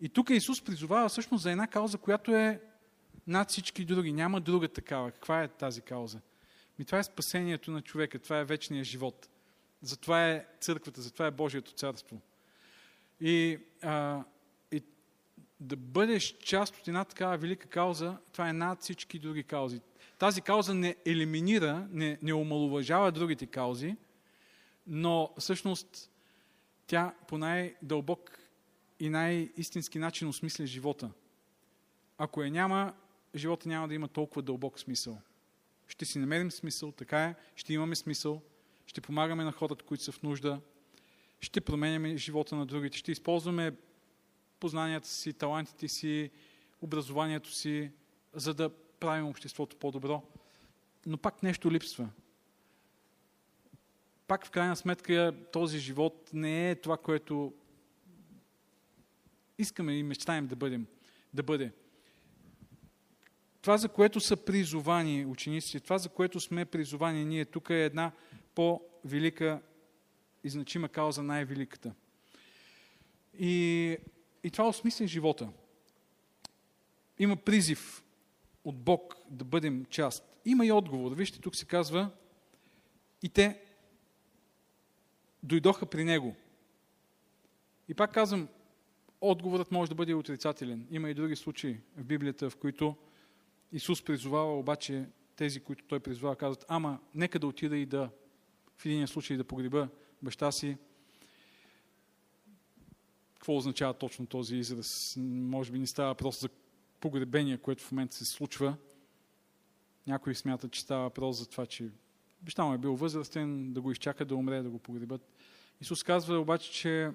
И 0.00 0.08
тук 0.08 0.30
Исус 0.30 0.64
призовава 0.64 1.08
всъщност 1.08 1.42
за 1.42 1.50
една 1.50 1.66
кауза, 1.66 1.98
която 1.98 2.34
е 2.34 2.60
над 3.26 3.48
всички 3.48 3.84
други. 3.84 4.12
Няма 4.12 4.40
друга 4.40 4.68
такава. 4.68 5.10
Каква 5.10 5.42
е 5.42 5.48
тази 5.48 5.80
кауза? 5.80 6.20
Ми 6.78 6.84
това 6.84 6.98
е 6.98 7.02
спасението 7.02 7.70
на 7.70 7.82
човека, 7.82 8.18
това 8.18 8.38
е 8.38 8.44
вечния 8.44 8.84
живот. 8.84 9.28
Затова 9.82 10.28
е 10.28 10.46
църквата, 10.60 11.00
затова 11.00 11.26
е 11.26 11.30
Божието 11.30 11.72
царство. 11.72 12.20
И, 13.20 13.58
а, 13.82 14.24
да 15.60 15.76
бъдеш 15.76 16.36
част 16.38 16.76
от 16.76 16.88
една 16.88 17.04
такава 17.04 17.36
велика 17.36 17.68
кауза, 17.68 18.16
това 18.32 18.48
е 18.48 18.52
над 18.52 18.82
всички 18.82 19.18
други 19.18 19.42
каузи. 19.42 19.80
Тази 20.18 20.40
кауза 20.40 20.74
не 20.74 20.96
елиминира, 21.06 21.88
не, 21.90 22.18
не 22.22 22.34
омалуважава 22.34 23.12
другите 23.12 23.46
каузи, 23.46 23.96
но 24.86 25.30
всъщност 25.38 26.10
тя 26.86 27.14
по 27.28 27.38
най-дълбок 27.38 28.38
и 29.00 29.08
най-истински 29.08 29.98
начин 29.98 30.28
осмисля 30.28 30.66
живота. 30.66 31.10
Ако 32.18 32.42
я 32.42 32.50
няма, 32.50 32.94
живота 33.34 33.68
няма 33.68 33.88
да 33.88 33.94
има 33.94 34.08
толкова 34.08 34.42
дълбок 34.42 34.80
смисъл 34.80 35.18
ще 35.88 36.04
си 36.04 36.18
намерим 36.18 36.50
смисъл, 36.50 36.92
така 36.92 37.24
е, 37.24 37.34
ще 37.56 37.74
имаме 37.74 37.96
смисъл, 37.96 38.42
ще 38.86 39.00
помагаме 39.00 39.44
на 39.44 39.52
хората, 39.52 39.84
които 39.84 40.04
са 40.04 40.12
в 40.12 40.22
нужда, 40.22 40.60
ще 41.40 41.60
променяме 41.60 42.16
живота 42.16 42.56
на 42.56 42.66
другите, 42.66 42.98
ще 42.98 43.12
използваме 43.12 43.72
познанията 44.60 45.08
си, 45.08 45.32
талантите 45.32 45.88
си, 45.88 46.30
образованието 46.80 47.52
си, 47.52 47.90
за 48.34 48.54
да 48.54 48.70
правим 49.00 49.26
обществото 49.26 49.76
по-добро. 49.76 50.22
Но 51.06 51.16
пак 51.16 51.42
нещо 51.42 51.72
липсва. 51.72 52.08
Пак 54.26 54.46
в 54.46 54.50
крайна 54.50 54.76
сметка 54.76 55.34
този 55.52 55.78
живот 55.78 56.30
не 56.32 56.70
е 56.70 56.74
това, 56.74 56.96
което 56.96 57.54
искаме 59.58 59.92
и 59.92 60.02
мечтаем 60.02 60.46
да 60.46 60.56
бъдем. 60.56 60.86
Да 61.34 61.42
бъде. 61.42 61.72
Това, 63.60 63.76
за 63.76 63.88
което 63.88 64.20
са 64.20 64.36
призовани 64.36 65.26
учениците, 65.26 65.80
това, 65.80 65.98
за 65.98 66.08
което 66.08 66.40
сме 66.40 66.64
призовани 66.64 67.24
ние 67.24 67.44
тук 67.44 67.70
е 67.70 67.84
една 67.84 68.12
по-велика 68.54 69.60
и 70.44 70.48
значима 70.48 70.88
кауза, 70.88 71.22
най-великата. 71.22 71.94
И, 73.38 73.96
и 74.44 74.50
това 74.50 74.68
осмисля 74.68 75.06
живота. 75.06 75.48
Има 77.18 77.36
призив 77.36 78.04
от 78.64 78.76
Бог 78.76 79.16
да 79.30 79.44
бъдем 79.44 79.84
част. 79.90 80.24
Има 80.44 80.66
и 80.66 80.72
отговор. 80.72 81.12
Вижте, 81.12 81.40
тук 81.40 81.56
се 81.56 81.66
казва 81.66 82.10
и 83.22 83.28
те 83.28 83.60
дойдоха 85.42 85.86
при 85.86 86.04
Него. 86.04 86.36
И 87.88 87.94
пак 87.94 88.12
казвам, 88.12 88.48
отговорът 89.20 89.72
може 89.72 89.88
да 89.88 89.94
бъде 89.94 90.14
отрицателен. 90.14 90.86
Има 90.90 91.10
и 91.10 91.14
други 91.14 91.36
случаи 91.36 91.80
в 91.96 92.04
Библията, 92.04 92.50
в 92.50 92.56
които 92.56 92.96
Исус 93.72 94.04
призовава, 94.04 94.58
обаче 94.58 95.04
тези, 95.36 95.60
които 95.60 95.84
Той 95.84 96.00
призовава, 96.00 96.36
казват, 96.36 96.64
ама 96.68 96.98
нека 97.14 97.38
да 97.38 97.46
отида 97.46 97.76
и 97.76 97.86
да 97.86 98.10
в 98.76 98.86
един 98.86 99.06
случай 99.06 99.36
да 99.36 99.44
погреба 99.44 99.88
баща 100.22 100.52
си. 100.52 100.76
Какво 103.48 103.56
означава 103.56 103.94
точно 103.94 104.26
този 104.26 104.56
израз? 104.56 105.14
Може 105.18 105.72
би 105.72 105.78
не 105.78 105.86
става 105.86 106.08
въпрос 106.08 106.40
за 106.40 106.48
погребение, 107.00 107.58
което 107.58 107.82
в 107.82 107.92
момента 107.92 108.16
се 108.16 108.24
случва. 108.24 108.76
Някои 110.06 110.34
смятат, 110.34 110.72
че 110.72 110.80
става 110.80 111.02
въпрос 111.02 111.36
за 111.36 111.48
това, 111.48 111.66
че 111.66 111.88
баща 112.42 112.64
му 112.64 112.74
е 112.74 112.78
бил 112.78 112.94
възрастен, 112.94 113.72
да 113.72 113.80
го 113.80 113.92
изчака 113.92 114.24
да 114.24 114.36
умре, 114.36 114.62
да 114.62 114.70
го 114.70 114.78
погребат. 114.78 115.32
Исус 115.80 116.02
казва 116.02 116.38
обаче, 116.38 116.72
че 116.72 117.10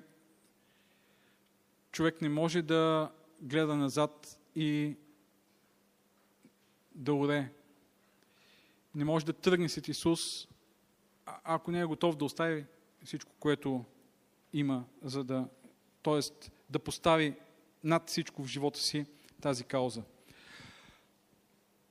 човек 1.91 2.21
не 2.21 2.29
може 2.29 2.61
да 2.61 3.11
гледа 3.41 3.75
назад 3.75 4.39
и 4.55 4.97
да 6.95 7.13
уре. 7.13 7.53
Не 8.95 9.05
може 9.05 9.25
да 9.25 9.33
тръгне 9.33 9.69
след 9.69 9.87
Исус, 9.87 10.47
ако 11.25 11.71
не 11.71 11.79
е 11.79 11.85
готов 11.85 12.15
да 12.15 12.25
остави 12.25 12.65
всичко, 13.03 13.31
което 13.39 13.85
има, 14.53 14.85
за 15.03 15.23
да, 15.23 15.47
т.е. 16.03 16.19
да 16.69 16.79
постави 16.79 17.33
над 17.83 18.09
всичко 18.09 18.43
в 18.43 18.47
живота 18.47 18.79
си 18.79 19.05
тази 19.41 19.63
кауза. 19.63 20.03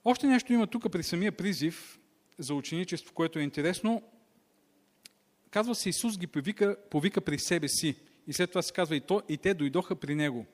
Още 0.05 0.27
нещо 0.27 0.53
има 0.53 0.67
тук 0.67 0.91
при 0.91 1.03
самия 1.03 1.31
призив 1.31 1.99
за 2.39 2.53
ученичество, 2.53 3.13
което 3.13 3.39
е 3.39 3.43
интересно. 3.43 4.01
Казва 5.49 5.75
се, 5.75 5.89
Исус 5.89 6.17
ги 6.17 6.27
повика, 6.27 6.77
повика 6.89 7.21
при 7.21 7.39
себе 7.39 7.67
си. 7.67 7.95
И 8.27 8.33
след 8.33 8.51
това 8.51 8.61
се 8.61 8.73
казва 8.73 8.95
и, 8.95 9.01
то, 9.01 9.21
и 9.29 9.37
те 9.37 9.53
дойдоха 9.53 9.95
при 9.95 10.15
Него. 10.15 10.45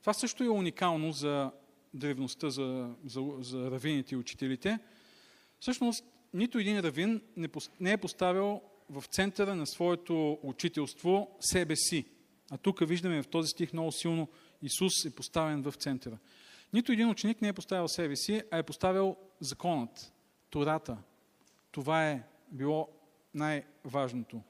Това 0.00 0.12
също 0.12 0.44
е 0.44 0.48
уникално 0.48 1.12
за 1.12 1.50
древността, 1.94 2.50
за, 2.50 2.94
за, 3.04 3.20
за 3.40 3.70
равините 3.70 4.14
и 4.14 4.18
учителите. 4.18 4.78
Всъщност, 5.60 6.04
нито 6.34 6.58
един 6.58 6.80
равин 6.80 7.20
не, 7.36 7.48
не 7.80 7.92
е 7.92 7.96
поставил 7.96 8.60
в 8.90 9.04
центъра 9.10 9.54
на 9.54 9.66
своето 9.66 10.38
учителство 10.42 11.36
себе 11.40 11.76
си. 11.76 12.04
А 12.50 12.58
тук 12.58 12.88
виждаме 12.88 13.22
в 13.22 13.28
този 13.28 13.48
стих 13.48 13.72
много 13.72 13.92
силно 13.92 14.28
Исус 14.62 15.04
е 15.04 15.14
поставен 15.14 15.62
в 15.62 15.72
центъра. 15.72 16.18
Нито 16.72 16.92
един 16.92 17.10
ученик 17.10 17.42
не 17.42 17.48
е 17.48 17.52
поставил 17.52 17.88
себе 17.88 18.16
си, 18.16 18.42
а 18.50 18.58
е 18.58 18.62
поставил 18.62 19.16
законът, 19.40 20.12
Тората. 20.50 20.96
Това 21.70 22.08
е 22.08 22.22
било 22.50 22.88
най-важното. 23.34 24.42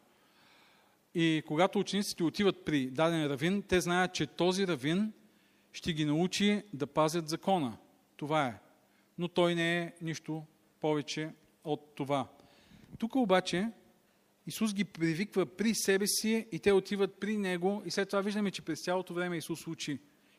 И 1.15 1.43
когато 1.47 1.79
учениците 1.79 2.25
отиват 2.25 2.65
при 2.65 2.91
даден 2.91 3.27
равин, 3.27 3.63
те 3.63 3.81
знаят, 3.81 4.15
че 4.15 4.27
този 4.27 4.67
равин 4.67 5.13
ще 5.73 5.93
ги 5.93 6.05
научи 6.05 6.63
да 6.73 6.87
пазят 6.87 7.29
закона. 7.29 7.77
Това 8.17 8.47
е. 8.47 8.59
Но 9.19 9.29
той 9.29 9.55
не 9.55 9.79
е 9.79 9.93
нищо 10.03 10.43
повече 10.81 11.31
от 11.65 11.95
това. 11.95 12.29
Тук 12.99 13.17
обаче 13.17 13.71
Исус 14.49 14.75
ги 14.75 14.85
привиква 14.85 15.47
при 15.47 15.75
себе 15.75 16.07
си 16.07 16.47
и 16.53 16.59
те 16.59 16.73
отиват 16.73 17.15
при 17.15 17.37
Него 17.37 17.83
и 17.87 17.91
след 17.91 18.09
това 18.09 18.23
виждаме, 18.23 18.51
че 18.51 18.63
през 18.63 18.85
цялото 18.85 19.15
време 19.15 19.37
Исус 19.37 19.67
учи 19.67 19.99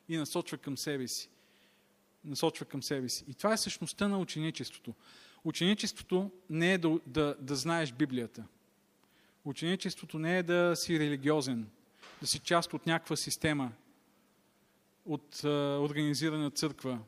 и 0.10 0.18
насочва 0.18 0.58
към 0.58 0.78
себе 0.78 1.08
си. 1.08 1.30
Насочва 2.26 2.66
към 2.66 2.84
себе 2.84 3.10
си. 3.10 3.26
И 3.28 3.34
това 3.34 3.54
е 3.54 3.58
същността 3.58 4.08
на 4.08 4.20
ученичеството. 4.20 4.94
Ученичеството 5.44 6.32
не 6.50 6.74
е 6.74 6.78
да, 6.78 7.00
да, 7.08 7.36
да 7.40 7.56
знаеш 7.56 7.92
Библията. 7.92 8.44
Ученичеството 9.46 10.20
не 10.20 10.38
е 10.38 10.44
да 10.44 10.74
си 10.76 11.00
религиозен, 11.00 11.70
да 12.22 12.28
си 12.28 12.40
част 12.40 12.74
от 12.74 12.86
някаква 12.86 13.16
система, 13.16 13.72
от 15.06 15.44
а, 15.44 15.80
организирана 15.82 16.52
църква. 16.52 17.00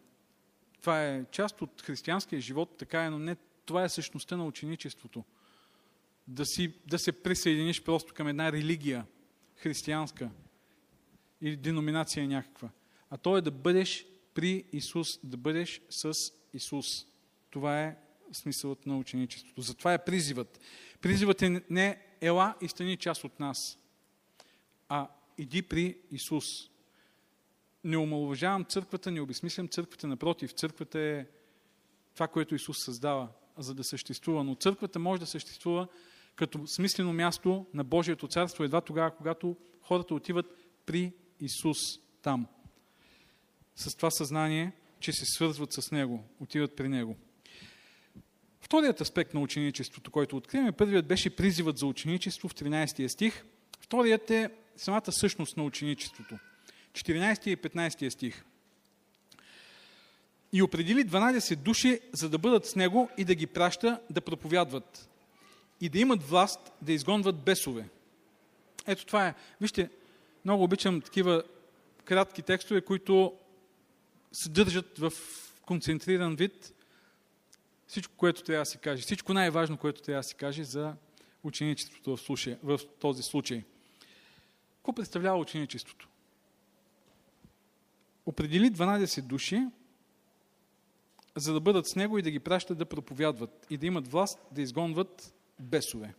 Това 0.81 1.05
е 1.05 1.25
част 1.31 1.61
от 1.61 1.81
християнския 1.81 2.41
живот, 2.41 2.77
така 2.77 3.03
е, 3.03 3.09
но 3.09 3.19
не 3.19 3.35
това 3.65 3.83
е 3.83 3.89
същността 3.89 4.37
на 4.37 4.45
ученичеството. 4.45 5.23
Да, 6.31 6.45
си, 6.45 6.73
да 6.87 6.99
се 6.99 7.11
присъединиш 7.11 7.83
просто 7.83 8.13
към 8.13 8.27
една 8.27 8.51
религия, 8.51 9.05
християнска 9.55 10.29
или 11.41 11.55
деноминация 11.55 12.27
някаква. 12.27 12.69
А 13.09 13.17
то 13.17 13.37
е 13.37 13.41
да 13.41 13.51
бъдеш 13.51 14.05
при 14.33 14.65
Исус, 14.71 15.19
да 15.23 15.37
бъдеш 15.37 15.81
с 15.89 16.31
Исус. 16.53 17.05
Това 17.49 17.83
е 17.83 17.97
смисълът 18.31 18.85
на 18.85 18.97
ученичеството. 18.97 19.61
Затова 19.61 19.93
е 19.93 20.05
призивът. 20.05 20.59
Призивът 21.01 21.41
е 21.41 21.63
не 21.69 22.01
ела 22.21 22.55
и 22.61 22.67
стани 22.67 22.97
част 22.97 23.23
от 23.23 23.39
нас, 23.39 23.77
а 24.89 25.07
иди 25.37 25.61
при 25.61 25.97
Исус. 26.11 26.69
Не 27.83 27.97
омалуважавам 27.97 28.65
църквата, 28.65 29.11
не 29.11 29.21
обесмислям 29.21 29.67
църквата, 29.67 30.07
напротив, 30.07 30.51
църквата 30.51 30.99
е 30.99 31.25
това, 32.13 32.27
което 32.27 32.55
Исус 32.55 32.83
създава, 32.83 33.27
за 33.57 33.73
да 33.73 33.83
съществува. 33.83 34.43
Но 34.43 34.55
църквата 34.55 34.99
може 34.99 35.19
да 35.19 35.25
съществува 35.25 35.87
като 36.35 36.67
смислено 36.67 37.13
място 37.13 37.65
на 37.73 37.83
Божието 37.83 38.27
царство 38.27 38.63
едва 38.63 38.81
тогава, 38.81 39.11
когато 39.11 39.55
хората 39.81 40.13
отиват 40.13 40.45
при 40.85 41.13
Исус 41.39 41.77
там. 42.21 42.47
С 43.75 43.95
това 43.95 44.11
съзнание, 44.11 44.71
че 44.99 45.11
се 45.11 45.25
свързват 45.25 45.73
с 45.73 45.91
Него, 45.91 46.23
отиват 46.39 46.75
при 46.75 46.87
Него. 46.87 47.17
Вторият 48.61 49.01
аспект 49.01 49.33
на 49.33 49.39
ученичеството, 49.39 50.11
който 50.11 50.37
откриваме, 50.37 50.71
първият 50.71 51.07
беше 51.07 51.35
призивът 51.35 51.77
за 51.77 51.85
ученичество 51.85 52.49
в 52.49 52.55
13 52.55 53.07
стих. 53.07 53.43
Вторият 53.81 54.31
е 54.31 54.49
самата 54.77 55.11
същност 55.11 55.57
на 55.57 55.63
ученичеството. 55.63 56.37
14 56.93 57.47
и 57.47 57.57
15 57.57 58.09
стих. 58.09 58.45
И 60.53 60.61
определи 60.61 61.05
12 61.05 61.55
души, 61.55 61.99
за 62.13 62.29
да 62.29 62.37
бъдат 62.37 62.65
с 62.65 62.75
него 62.75 63.09
и 63.17 63.25
да 63.25 63.35
ги 63.35 63.47
праща 63.47 63.99
да 64.09 64.21
проповядват. 64.21 65.10
И 65.81 65.89
да 65.89 65.99
имат 65.99 66.23
власт 66.23 66.71
да 66.81 66.93
изгонват 66.93 67.43
бесове. 67.43 67.89
Ето 68.87 69.05
това 69.05 69.27
е. 69.27 69.35
Вижте, 69.61 69.89
много 70.45 70.63
обичам 70.63 71.01
такива 71.01 71.43
кратки 72.05 72.41
текстове, 72.41 72.81
които 72.81 73.33
се 74.31 74.49
държат 74.49 74.97
в 74.97 75.13
концентриран 75.65 76.35
вид 76.35 76.73
всичко, 77.87 78.13
което 78.17 78.43
трябва 78.43 78.61
да 78.61 78.65
се 78.65 78.77
каже. 78.77 79.01
Всичко 79.01 79.33
най-важно, 79.33 79.77
което 79.77 80.01
трябва 80.01 80.19
да 80.19 80.23
се 80.23 80.35
каже 80.35 80.63
за 80.63 80.95
ученичеството 81.43 82.17
в, 82.17 82.21
случай, 82.21 82.57
в 82.63 82.79
този 82.99 83.23
случай. 83.23 83.63
Какво 84.75 84.93
представлява 84.93 85.37
ученичеството? 85.37 86.07
Определи 88.25 88.71
12 88.71 89.21
души, 89.21 89.61
за 91.35 91.53
да 91.53 91.59
бъдат 91.59 91.87
с 91.87 91.95
него 91.95 92.17
и 92.17 92.21
да 92.21 92.31
ги 92.31 92.39
пращат 92.39 92.77
да 92.77 92.85
проповядват 92.85 93.67
и 93.69 93.77
да 93.77 93.85
имат 93.85 94.07
власт 94.07 94.39
да 94.51 94.61
изгонват 94.61 95.33
бесове. 95.61 96.13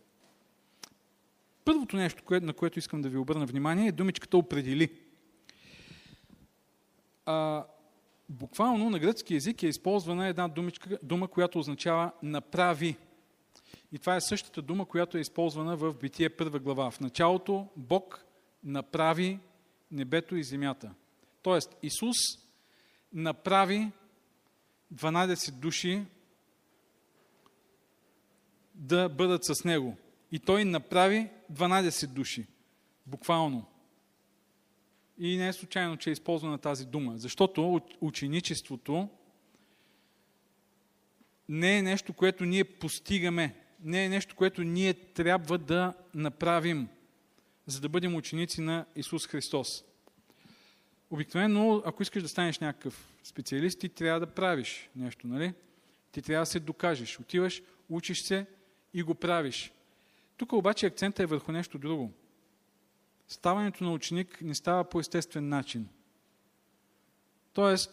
Първото 1.65 1.95
нещо, 1.95 2.23
на 2.41 2.53
което 2.53 2.79
искам 2.79 3.01
да 3.01 3.09
ви 3.09 3.17
обърна 3.17 3.45
внимание, 3.45 3.87
е 3.87 3.91
думичката 3.91 4.37
определи. 4.37 4.89
А, 7.25 7.65
буквално 8.29 8.89
на 8.89 8.99
гръцки 8.99 9.33
язик 9.33 9.63
е 9.63 9.67
използвана 9.67 10.27
една 10.27 10.47
думичка, 10.47 10.97
дума, 11.03 11.27
която 11.27 11.59
означава 11.59 12.11
направи. 12.23 12.97
И 13.91 13.99
това 13.99 14.15
е 14.15 14.21
същата 14.21 14.61
дума, 14.61 14.85
която 14.85 15.17
е 15.17 15.21
използвана 15.21 15.75
в 15.75 15.93
Битие 15.93 16.29
първа 16.29 16.59
глава. 16.59 16.91
В 16.91 16.99
началото 16.99 17.67
Бог 17.75 18.25
направи 18.63 19.39
небето 19.91 20.35
и 20.35 20.43
земята. 20.43 20.93
Тоест 21.41 21.75
Исус 21.83 22.17
направи 23.13 23.91
12 24.93 25.51
души 25.51 26.05
да 28.75 29.09
бъдат 29.09 29.45
с 29.45 29.63
Него. 29.63 29.97
И 30.31 30.39
Той 30.39 30.65
направи 30.65 31.29
12 31.51 32.07
души. 32.07 32.45
Буквално. 33.05 33.65
И 35.17 35.37
не 35.37 35.47
е 35.47 35.53
случайно, 35.53 35.97
че 35.97 36.09
е 36.09 36.13
използвана 36.13 36.57
тази 36.57 36.85
дума, 36.85 37.17
защото 37.17 37.81
ученичеството 38.01 39.09
не 41.49 41.77
е 41.77 41.81
нещо, 41.81 42.13
което 42.13 42.45
ние 42.45 42.63
постигаме, 42.63 43.55
не 43.83 44.05
е 44.05 44.09
нещо, 44.09 44.35
което 44.35 44.63
ние 44.63 44.93
трябва 44.93 45.57
да 45.57 45.93
направим, 46.13 46.87
за 47.65 47.81
да 47.81 47.89
бъдем 47.89 48.15
ученици 48.15 48.61
на 48.61 48.85
Исус 48.95 49.27
Христос. 49.27 49.83
Обикновено, 51.09 51.83
ако 51.85 52.03
искаш 52.03 52.23
да 52.23 52.29
станеш 52.29 52.59
някакъв 52.59 53.13
специалист, 53.23 53.79
ти 53.79 53.89
трябва 53.89 54.19
да 54.19 54.33
правиш 54.33 54.89
нещо, 54.95 55.27
нали? 55.27 55.53
Ти 56.11 56.21
трябва 56.21 56.41
да 56.41 56.45
се 56.45 56.59
докажеш. 56.59 57.19
Отиваш, 57.19 57.61
учиш 57.89 58.21
се 58.21 58.45
и 58.93 59.03
го 59.03 59.15
правиш. 59.15 59.73
Тук 60.37 60.53
обаче 60.53 60.85
акцентът 60.85 61.19
е 61.19 61.25
върху 61.25 61.51
нещо 61.51 61.77
друго. 61.77 62.11
Ставането 63.27 63.83
на 63.83 63.93
ученик 63.93 64.41
не 64.41 64.55
става 64.55 64.83
по 64.83 64.99
естествен 64.99 65.49
начин. 65.49 65.89
Тоест, 67.53 67.91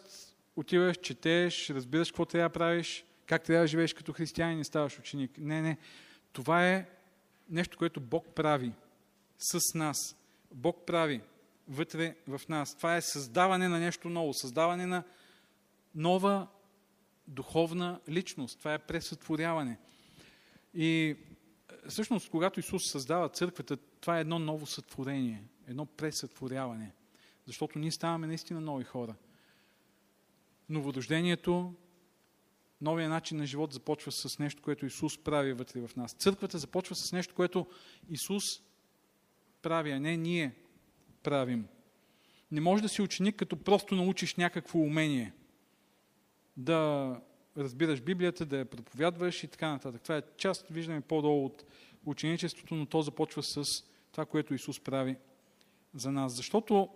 отиваш, 0.56 0.96
четеш, 0.96 1.70
разбираш 1.70 2.10
какво 2.10 2.24
трябва 2.24 2.48
да 2.48 2.52
правиш, 2.52 3.04
как 3.26 3.42
трябва 3.42 3.64
да 3.64 3.68
живееш 3.68 3.94
като 3.94 4.12
християнин 4.12 4.60
и 4.60 4.64
ставаш 4.64 4.98
ученик. 4.98 5.38
Не, 5.38 5.62
не. 5.62 5.78
Това 6.32 6.68
е 6.68 6.88
нещо, 7.50 7.78
което 7.78 8.00
Бог 8.00 8.26
прави 8.34 8.72
с 9.38 9.74
нас. 9.74 10.16
Бог 10.54 10.86
прави 10.86 11.20
вътре 11.68 12.16
в 12.28 12.40
нас. 12.48 12.76
Това 12.76 12.96
е 12.96 13.02
създаване 13.02 13.68
на 13.68 13.78
нещо 13.78 14.08
ново, 14.08 14.34
създаване 14.34 14.86
на 14.86 15.02
нова 15.94 16.46
духовна 17.28 18.00
личност. 18.08 18.58
Това 18.58 18.74
е 18.74 18.78
пресътворяване. 18.78 19.78
И 20.74 21.16
всъщност, 21.88 22.30
когато 22.30 22.61
Исус 22.61 22.90
създава 22.90 23.28
църквата, 23.28 23.76
това 23.76 24.18
е 24.18 24.20
едно 24.20 24.38
ново 24.38 24.66
сътворение, 24.66 25.44
едно 25.66 25.87
пресътворяване. 25.87 26.92
Защото 27.46 27.78
ние 27.78 27.90
ставаме 27.90 28.26
наистина 28.26 28.61
нови 28.61 28.85
хора. 28.85 29.14
Новорождението, 30.68 31.74
новия 32.80 33.09
начин 33.09 33.38
на 33.38 33.46
живот 33.46 33.72
започва 33.72 34.12
с 34.12 34.38
нещо, 34.38 34.62
което 34.62 34.87
Исус 34.87 35.18
прави 35.18 35.52
вътре 35.52 35.80
в 35.80 35.96
нас. 35.96 36.12
Църквата 36.12 36.59
започва 36.59 36.94
с 36.94 37.12
нещо, 37.12 37.35
което 37.35 37.66
Исус 38.09 38.62
прави, 39.62 39.90
а 39.90 40.00
не 40.00 40.16
ние 40.16 40.54
правим. 41.22 41.68
Не 42.50 42.61
може 42.61 42.83
да 42.83 42.88
си 42.88 43.02
ученик, 43.02 43.37
като 43.37 43.56
просто 43.56 43.94
научиш 43.94 44.35
някакво 44.35 44.78
умение. 44.78 45.33
Да 46.56 47.20
разбираш 47.56 48.00
Библията, 48.00 48.46
да 48.46 48.58
я 48.58 48.64
проповядваш 48.64 49.44
и 49.44 49.48
така 49.48 49.70
нататък. 49.70 50.02
Това 50.02 50.16
е 50.16 50.22
част, 50.36 50.66
виждаме 50.70 51.00
по-долу 51.00 51.46
от 51.46 51.64
ученичеството, 52.06 52.74
но 52.74 52.86
то 52.86 53.02
започва 53.02 53.42
с 53.42 53.64
това, 54.12 54.26
което 54.26 54.54
Исус 54.54 54.80
прави 54.80 55.16
за 55.94 56.12
нас. 56.12 56.36
Защото 56.36 56.88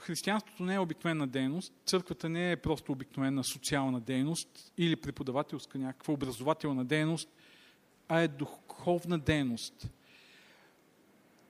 християнството 0.00 0.62
не 0.62 0.74
е 0.74 0.78
обикновена 0.78 1.26
дейност, 1.26 1.72
църквата 1.86 2.28
не 2.28 2.52
е 2.52 2.56
просто 2.56 2.92
обикновена 2.92 3.44
социална 3.44 4.00
дейност 4.00 4.72
или 4.78 4.96
преподавателска 4.96 5.78
някаква 5.78 6.14
образователна 6.14 6.84
дейност, 6.84 7.28
а 8.08 8.20
е 8.20 8.28
духовна 8.28 9.18
дейност. 9.18 9.90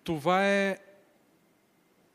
Това 0.04 0.48
е 0.48 0.78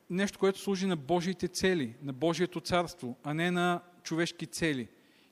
нещо, 0.10 0.40
което 0.40 0.60
служи 0.60 0.86
на 0.86 0.96
Божиите 0.96 1.48
цели, 1.48 1.96
на 2.02 2.14
Божието 2.14 2.62
царство, 2.62 3.18
а 3.24 3.34
не 3.34 3.52
на 3.52 3.82
човешки 4.04 4.48
цели. 4.48 4.88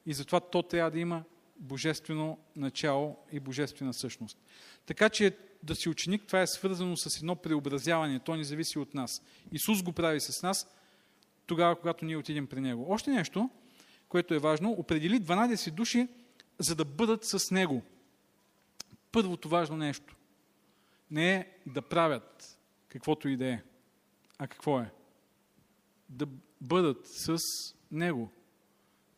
И 0.05 0.13
затова 0.13 0.39
то 0.39 0.63
трябва 0.63 0.91
да 0.91 0.99
има 0.99 1.23
божествено 1.59 2.39
начало 2.55 3.17
и 3.31 3.39
божествена 3.39 3.93
същност. 3.93 4.37
Така 4.85 5.09
че 5.09 5.37
да 5.63 5.75
си 5.75 5.89
ученик, 5.89 6.23
това 6.27 6.41
е 6.41 6.47
свързано 6.47 6.97
с 6.97 7.17
едно 7.17 7.35
преобразяване. 7.35 8.19
То 8.19 8.35
не 8.35 8.43
зависи 8.43 8.79
от 8.79 8.93
нас. 8.93 9.21
Исус 9.51 9.83
го 9.83 9.91
прави 9.91 10.21
с 10.21 10.43
нас 10.43 10.67
тогава, 11.45 11.75
когато 11.75 12.05
ние 12.05 12.17
отидем 12.17 12.47
при 12.47 12.61
Него. 12.61 12.85
Още 12.89 13.11
нещо, 13.11 13.49
което 14.09 14.33
е 14.33 14.39
важно, 14.39 14.71
определи 14.71 15.21
12 15.21 15.71
души, 15.71 16.07
за 16.59 16.75
да 16.75 16.85
бъдат 16.85 17.25
с 17.25 17.51
Него. 17.51 17.81
Първото 19.11 19.49
важно 19.49 19.77
нещо 19.77 20.15
не 21.11 21.35
е 21.35 21.47
да 21.65 21.81
правят 21.81 22.57
каквото 22.87 23.29
и 23.29 23.37
да 23.37 23.47
е, 23.47 23.61
а 24.37 24.47
какво 24.47 24.79
е? 24.79 24.91
Да 26.09 26.27
бъдат 26.61 27.07
с 27.07 27.37
Него. 27.91 28.31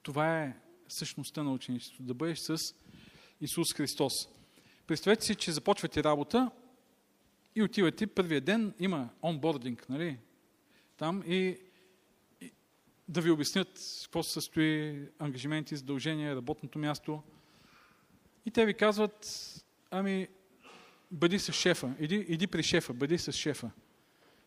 Това 0.03 0.43
е 0.43 0.55
същността 0.87 1.43
на 1.43 1.53
ученичеството. 1.53 2.03
Да 2.03 2.13
бъдеш 2.13 2.39
с 2.39 2.75
Исус 3.41 3.73
Христос. 3.73 4.29
Представете 4.87 5.25
си, 5.25 5.35
че 5.35 5.51
започвате 5.51 6.03
работа 6.03 6.51
и 7.55 7.63
отивате 7.63 8.07
първия 8.07 8.41
ден, 8.41 8.73
има 8.79 9.09
онбординг, 9.23 9.89
нали? 9.89 10.17
Там 10.97 11.23
и, 11.27 11.57
и 12.41 12.51
да 13.07 13.21
ви 13.21 13.31
обяснят 13.31 13.67
какво 14.03 14.23
се 14.23 14.31
състои 14.31 15.01
ангажименти, 15.19 15.75
задължения, 15.75 16.35
работното 16.35 16.79
място. 16.79 17.23
И 18.45 18.51
те 18.51 18.65
ви 18.65 18.73
казват, 18.73 19.27
ами, 19.91 20.27
бъди 21.11 21.39
с 21.39 21.53
шефа, 21.53 21.95
иди, 21.99 22.15
иди 22.15 22.47
при 22.47 22.63
шефа, 22.63 22.93
бъди 22.93 23.17
с 23.17 23.31
шефа. 23.31 23.71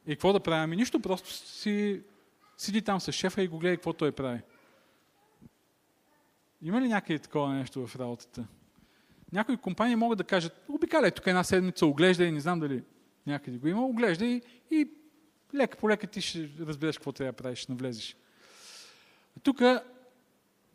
И 0.06 0.10
какво 0.10 0.32
да 0.32 0.40
правим? 0.40 0.64
Ами 0.64 0.76
нищо, 0.76 1.00
просто 1.00 1.32
си, 1.32 2.02
седи 2.56 2.82
там 2.82 3.00
с 3.00 3.12
шефа 3.12 3.42
и 3.42 3.48
го 3.48 3.58
гледай 3.58 3.76
какво 3.76 3.92
той 3.92 4.12
прави. 4.12 4.40
Има 6.62 6.80
ли 6.80 6.88
някъде 6.88 7.18
такова 7.18 7.54
нещо 7.54 7.86
в 7.86 7.96
работата? 7.96 8.46
Някои 9.32 9.56
компании 9.56 9.96
могат 9.96 10.18
да 10.18 10.24
кажат, 10.24 10.64
обикаляй 10.68 11.10
тук 11.10 11.26
една 11.26 11.44
седмица, 11.44 11.86
оглеждай, 11.86 12.32
не 12.32 12.40
знам 12.40 12.60
дали 12.60 12.82
някъде 13.26 13.58
го 13.58 13.68
има, 13.68 13.86
оглеждай 13.86 14.40
и 14.70 14.88
лека 15.54 15.78
по 15.78 15.90
лека 15.90 16.06
ти 16.06 16.20
ще 16.20 16.50
разбереш 16.60 16.98
какво 16.98 17.12
трябва 17.12 17.32
да 17.32 17.36
правиш, 17.36 17.58
ще 17.58 17.72
навлезеш. 17.72 18.16
Тук 19.42 19.60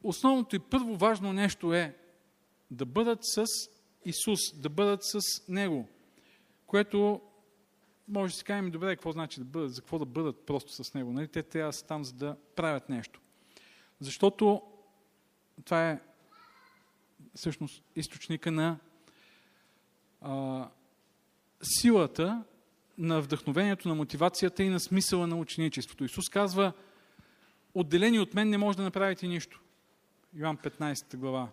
основното 0.03 0.55
и 0.55 0.59
първо 0.59 0.95
важно 0.95 1.33
нещо 1.33 1.73
е 1.73 1.95
да 2.71 2.85
бъдат 2.85 3.19
с 3.21 3.45
Исус, 4.05 4.39
да 4.55 4.69
бъдат 4.69 4.99
с 5.03 5.19
Него, 5.47 5.87
което 6.67 7.21
може 8.07 8.33
да 8.33 8.37
си 8.37 8.43
кажем, 8.43 8.71
добре, 8.71 8.95
какво 8.95 9.11
значи 9.11 9.39
да 9.39 9.45
бъдат, 9.45 9.73
за 9.73 9.81
какво 9.81 9.99
да 9.99 10.05
бъдат 10.05 10.45
просто 10.45 10.83
с 10.83 10.93
Него. 10.93 11.13
Нали? 11.13 11.27
Те 11.27 11.43
трябва 11.43 11.69
да 11.69 11.73
са 11.73 11.85
там, 11.85 12.03
за 12.03 12.13
да 12.13 12.37
правят 12.55 12.89
нещо. 12.89 13.21
Защото 13.99 14.61
това 15.65 15.89
е 15.89 15.99
всъщност 17.35 17.83
източника 17.95 18.51
на 18.51 18.77
а, 20.21 20.67
силата 21.61 22.43
на 22.97 23.21
вдъхновението, 23.21 23.87
на 23.87 23.95
мотивацията 23.95 24.63
и 24.63 24.69
на 24.69 24.79
смисъла 24.79 25.27
на 25.27 25.35
ученичеството. 25.35 26.03
Исус 26.03 26.29
казва, 26.29 26.73
отделени 27.73 28.19
от 28.19 28.33
мен 28.33 28.49
не 28.49 28.57
може 28.57 28.77
да 28.77 28.83
направите 28.83 29.27
нищо. 29.27 29.61
Йоан 30.35 30.57
15 30.57 31.17
глава. 31.17 31.49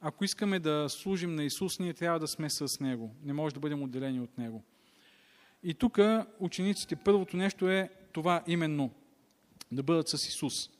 Ако 0.00 0.24
искаме 0.24 0.58
да 0.58 0.86
служим 0.88 1.34
на 1.34 1.44
Исус, 1.44 1.78
ние 1.78 1.94
трябва 1.94 2.20
да 2.20 2.28
сме 2.28 2.50
с 2.50 2.80
Него. 2.80 3.14
Не 3.22 3.32
може 3.32 3.54
да 3.54 3.60
бъдем 3.60 3.82
отделени 3.82 4.20
от 4.20 4.38
Него. 4.38 4.64
И 5.62 5.74
тук 5.74 5.98
учениците, 6.38 6.96
първото 6.96 7.36
нещо 7.36 7.68
е 7.68 7.90
това 8.12 8.42
именно, 8.46 8.90
да 9.72 9.82
бъдат 9.82 10.08
с 10.08 10.28
Исус. 10.28 10.70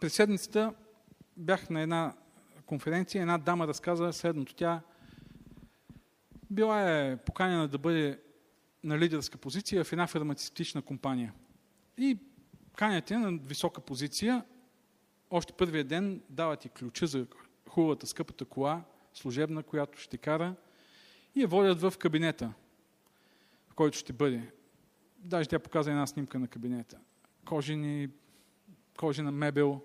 През 0.00 0.14
седмицата 0.14 0.74
бях 1.36 1.70
на 1.70 1.80
една 1.80 2.14
конференция, 2.66 3.22
една 3.22 3.38
дама 3.38 3.68
разказа 3.68 4.12
следното. 4.12 4.54
Тя 4.54 4.80
била 6.50 6.90
е 6.90 7.16
поканена 7.16 7.68
да 7.68 7.78
бъде 7.78 8.20
на 8.84 8.98
лидерска 8.98 9.38
позиция 9.38 9.84
в 9.84 9.92
една 9.92 10.06
фармацевтична 10.06 10.82
компания. 10.82 11.32
И 11.98 12.18
канят 12.76 13.10
на 13.10 13.38
висока 13.42 13.80
позиция, 13.80 14.44
още 15.30 15.52
първия 15.52 15.84
ден 15.84 16.22
дават 16.30 16.64
и 16.64 16.68
ключа 16.68 17.06
за 17.06 17.26
хубавата, 17.68 18.06
скъпата 18.06 18.44
кола, 18.44 18.84
служебна, 19.14 19.62
която 19.62 20.00
ще 20.00 20.18
кара, 20.18 20.54
и 21.34 21.42
я 21.42 21.48
водят 21.48 21.80
в 21.80 21.94
кабинета, 21.98 22.52
в 23.68 23.74
който 23.74 23.98
ще 23.98 24.12
бъде. 24.12 24.52
Даже 25.18 25.48
тя 25.48 25.58
показа 25.58 25.90
една 25.90 26.06
снимка 26.06 26.38
на 26.38 26.48
кабинета. 26.48 26.98
Кожени, 27.44 28.08
кожена 28.98 29.32
мебел, 29.32 29.80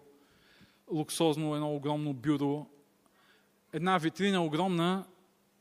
луксозно 0.91 1.55
едно 1.55 1.75
огромно 1.75 2.13
бюро, 2.13 2.67
една 3.73 3.97
витрина 3.97 4.43
огромна, 4.43 5.05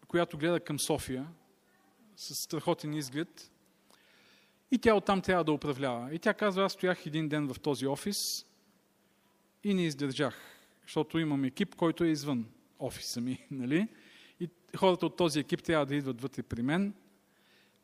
която 0.09 0.39
гледа 0.39 0.61
към 0.61 0.79
София, 0.79 1.27
с 2.17 2.35
страхотен 2.35 2.95
изглед. 2.95 3.51
И 4.71 4.79
тя 4.79 4.95
оттам 4.95 5.23
трябва 5.23 5.45
да 5.45 5.53
управлява. 5.53 6.15
И 6.15 6.19
тя 6.19 6.35
казва, 6.35 6.65
аз 6.65 6.73
стоях 6.73 7.07
един 7.07 7.29
ден 7.29 7.49
в 7.49 7.61
този 7.61 7.87
офис 7.87 8.47
и 9.65 9.75
не 9.75 9.87
издържах, 9.87 10.35
защото 10.83 11.19
имам 11.19 11.45
екип, 11.45 11.75
който 11.75 12.05
е 12.05 12.09
извън 12.09 12.47
офиса 12.79 13.21
ми. 13.21 13.47
Нали? 13.51 13.89
И 14.41 14.49
хората 14.77 15.07
от 15.07 15.17
този 15.17 15.41
екип 15.41 15.63
трябва 15.63 15.87
да 15.87 15.95
идват 15.95 16.21
вътре 16.21 16.43
при 16.43 16.63
мен. 16.63 16.95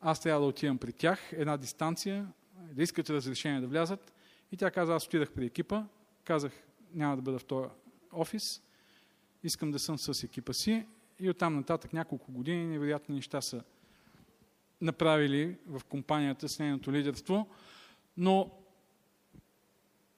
Аз 0.01 0.19
трябва 0.19 0.41
да 0.41 0.47
отивам 0.47 0.77
при 0.77 0.93
тях, 0.93 1.33
една 1.33 1.57
дистанция, 1.57 2.27
да 2.71 2.83
искат 2.83 3.09
разрешение 3.09 3.61
да 3.61 3.67
влязат. 3.67 4.13
И 4.51 4.57
тя 4.57 4.71
каза, 4.71 4.95
аз 4.95 5.05
отидах 5.05 5.31
при 5.31 5.45
екипа, 5.45 5.83
казах, 6.23 6.51
няма 6.93 7.15
да 7.15 7.21
бъда 7.21 7.39
в 7.39 7.45
този 7.45 7.69
офис, 8.11 8.61
искам 9.43 9.71
да 9.71 9.79
съм 9.79 9.97
с 9.97 10.23
екипа 10.23 10.53
си 10.53 10.85
и 11.19 11.29
оттам 11.29 11.55
нататък 11.55 11.93
няколко 11.93 12.31
години 12.31 12.65
невероятни 12.65 13.15
неща 13.15 13.41
са 13.41 13.63
направили 14.81 15.57
в 15.67 15.81
компанията 15.83 16.49
с 16.49 16.59
нейното 16.59 16.91
лидерство, 16.91 17.47
но 18.17 18.51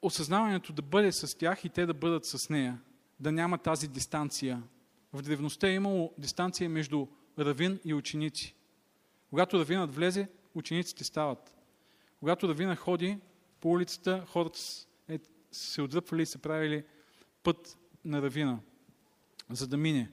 осъзнаването 0.01 0.73
да 0.73 0.81
бъде 0.81 1.11
с 1.11 1.37
тях 1.37 1.65
и 1.65 1.69
те 1.69 1.85
да 1.85 1.93
бъдат 1.93 2.25
с 2.25 2.49
нея, 2.49 2.81
да 3.19 3.31
няма 3.31 3.57
тази 3.57 3.87
дистанция. 3.87 4.63
В 5.13 5.21
древността 5.21 5.67
е 5.67 5.73
имало 5.73 6.13
дистанция 6.17 6.69
между 6.69 7.07
равин 7.39 7.79
и 7.85 7.93
ученици. 7.93 8.55
Когато 9.29 9.59
равинът 9.59 9.95
влезе, 9.95 10.27
учениците 10.55 11.03
стават. 11.03 11.55
Когато 12.19 12.47
равина 12.47 12.75
ходи 12.75 13.19
по 13.59 13.71
улицата, 13.71 14.25
хората 14.27 14.59
е, 15.07 15.19
се 15.51 15.81
отдръпвали 15.81 16.21
и 16.21 16.25
се 16.25 16.37
правили 16.37 16.83
път 17.43 17.77
на 18.05 18.21
равина, 18.21 18.59
за 19.49 19.67
да 19.67 19.77
мине. 19.77 20.11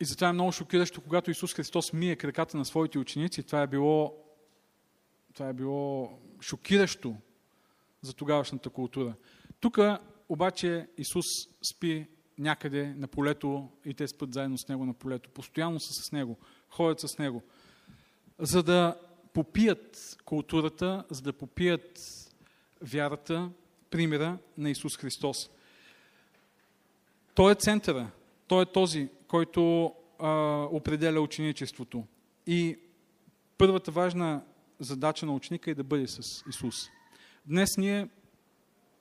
И 0.00 0.04
затова 0.04 0.28
е 0.28 0.32
много 0.32 0.52
шокиращо, 0.52 1.00
когато 1.00 1.30
Исус 1.30 1.54
Христос 1.54 1.92
мие 1.92 2.16
краката 2.16 2.56
на 2.56 2.64
своите 2.64 2.98
ученици. 2.98 3.42
Това 3.42 3.62
е 3.62 3.66
било, 3.66 4.16
това 5.34 5.48
е 5.48 5.52
било 5.52 6.18
шокиращо 6.40 7.16
за 8.02 8.14
тогавашната 8.14 8.70
култура. 8.70 9.14
Тук 9.60 9.78
обаче 10.28 10.88
Исус 10.98 11.26
спи 11.62 12.06
някъде 12.38 12.94
на 12.94 13.08
полето 13.08 13.68
и 13.84 13.94
те 13.94 14.08
спят 14.08 14.34
заедно 14.34 14.58
с 14.58 14.68
Него 14.68 14.86
на 14.86 14.94
полето. 14.94 15.30
Постоянно 15.30 15.80
са 15.80 16.02
с 16.02 16.12
Него, 16.12 16.38
ходят 16.68 17.00
с 17.00 17.18
Него. 17.18 17.42
За 18.38 18.62
да 18.62 19.00
попият 19.32 20.16
културата, 20.24 21.04
за 21.10 21.22
да 21.22 21.32
попият 21.32 22.00
вярата, 22.84 23.50
примера 23.90 24.38
на 24.58 24.70
Исус 24.70 24.96
Христос. 24.96 25.50
Той 27.34 27.52
е 27.52 27.54
центъра. 27.54 28.10
Той 28.46 28.62
е 28.62 28.66
този, 28.66 29.08
който 29.28 29.92
а, 30.18 30.30
определя 30.70 31.20
ученичеството. 31.20 32.04
И 32.46 32.78
първата 33.58 33.90
важна 33.90 34.44
задача 34.80 35.26
на 35.26 35.34
ученика 35.34 35.70
е 35.70 35.74
да 35.74 35.84
бъде 35.84 36.06
с 36.06 36.44
Исус. 36.48 36.88
Днес 37.46 37.76
ние 37.76 38.08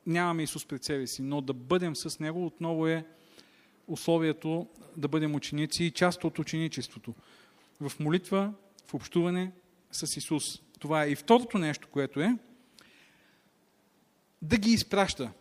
нямаме 0.05 0.43
Исус 0.43 0.65
пред 0.65 0.83
себе 0.83 1.07
си, 1.07 1.21
но 1.21 1.41
да 1.41 1.53
бъдем 1.53 1.95
с 1.95 2.19
Него 2.19 2.45
отново 2.45 2.87
е 2.87 3.05
условието 3.87 4.67
да 4.97 5.07
бъдем 5.07 5.35
ученици 5.35 5.83
и 5.83 5.91
част 5.91 6.23
от 6.23 6.39
ученичеството. 6.39 7.13
В 7.81 7.99
молитва, 7.99 8.53
в 8.87 8.93
общуване 8.93 9.51
с 9.91 10.17
Исус. 10.17 10.61
Това 10.79 11.03
е. 11.03 11.09
И 11.09 11.15
второто 11.15 11.57
нещо, 11.57 11.87
което 11.91 12.21
е 12.21 12.37
да 14.43 14.57
ги 14.57 14.71
изпраща. 14.71 15.31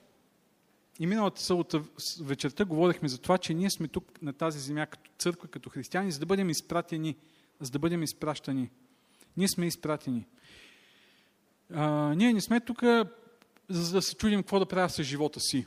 И 0.98 1.06
миналата 1.06 1.40
събота 1.40 1.82
вечерта 2.20 2.64
говорихме 2.64 3.08
за 3.08 3.18
това, 3.18 3.38
че 3.38 3.54
ние 3.54 3.70
сме 3.70 3.88
тук 3.88 4.22
на 4.22 4.32
тази 4.32 4.58
земя 4.58 4.86
като 4.86 5.10
църква, 5.18 5.48
като 5.48 5.70
християни, 5.70 6.12
за 6.12 6.18
да 6.18 6.26
бъдем 6.26 6.50
изпратени, 6.50 7.16
за 7.60 7.70
да 7.70 7.78
бъдем 7.78 8.02
изпращани. 8.02 8.70
Ние 9.36 9.48
сме 9.48 9.66
изпратени. 9.66 10.26
А, 11.74 12.14
ние 12.14 12.32
не 12.32 12.40
сме 12.40 12.60
тук 12.60 12.82
за 13.68 13.92
да 13.92 14.02
се 14.02 14.16
чудим 14.16 14.40
какво 14.40 14.58
да 14.58 14.66
правя 14.66 14.90
с 14.90 15.02
живота 15.02 15.40
си. 15.40 15.66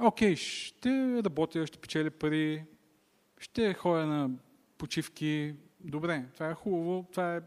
Окей, 0.00 0.36
ще 0.36 1.22
работя, 1.22 1.66
ще 1.66 1.78
печеля 1.78 2.10
пари, 2.10 2.64
ще 3.38 3.74
ходя 3.74 4.06
на 4.06 4.30
почивки. 4.78 5.54
Добре, 5.80 6.24
това 6.34 6.50
е 6.50 6.54
хубаво, 6.54 7.06
това 7.10 7.36
е 7.36 7.40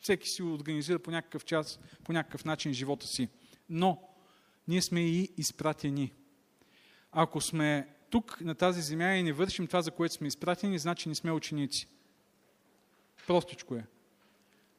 всеки 0.00 0.28
си 0.28 0.42
организира 0.42 0.98
по 0.98 1.10
някакъв 1.10 1.44
час, 1.44 1.80
по 2.04 2.12
някакъв 2.12 2.44
начин 2.44 2.72
живота 2.72 3.06
си. 3.06 3.28
Но 3.68 4.08
ние 4.68 4.82
сме 4.82 5.00
и 5.00 5.32
изпратени. 5.36 6.12
Ако 7.12 7.40
сме 7.40 7.88
тук 8.10 8.40
на 8.40 8.54
тази 8.54 8.82
земя 8.82 9.14
и 9.14 9.22
не 9.22 9.32
вършим 9.32 9.66
това, 9.66 9.82
за 9.82 9.90
което 9.90 10.14
сме 10.14 10.28
изпратени, 10.28 10.78
значи 10.78 11.08
не 11.08 11.14
сме 11.14 11.32
ученици. 11.32 11.88
Простичко 13.26 13.76
е. 13.76 13.86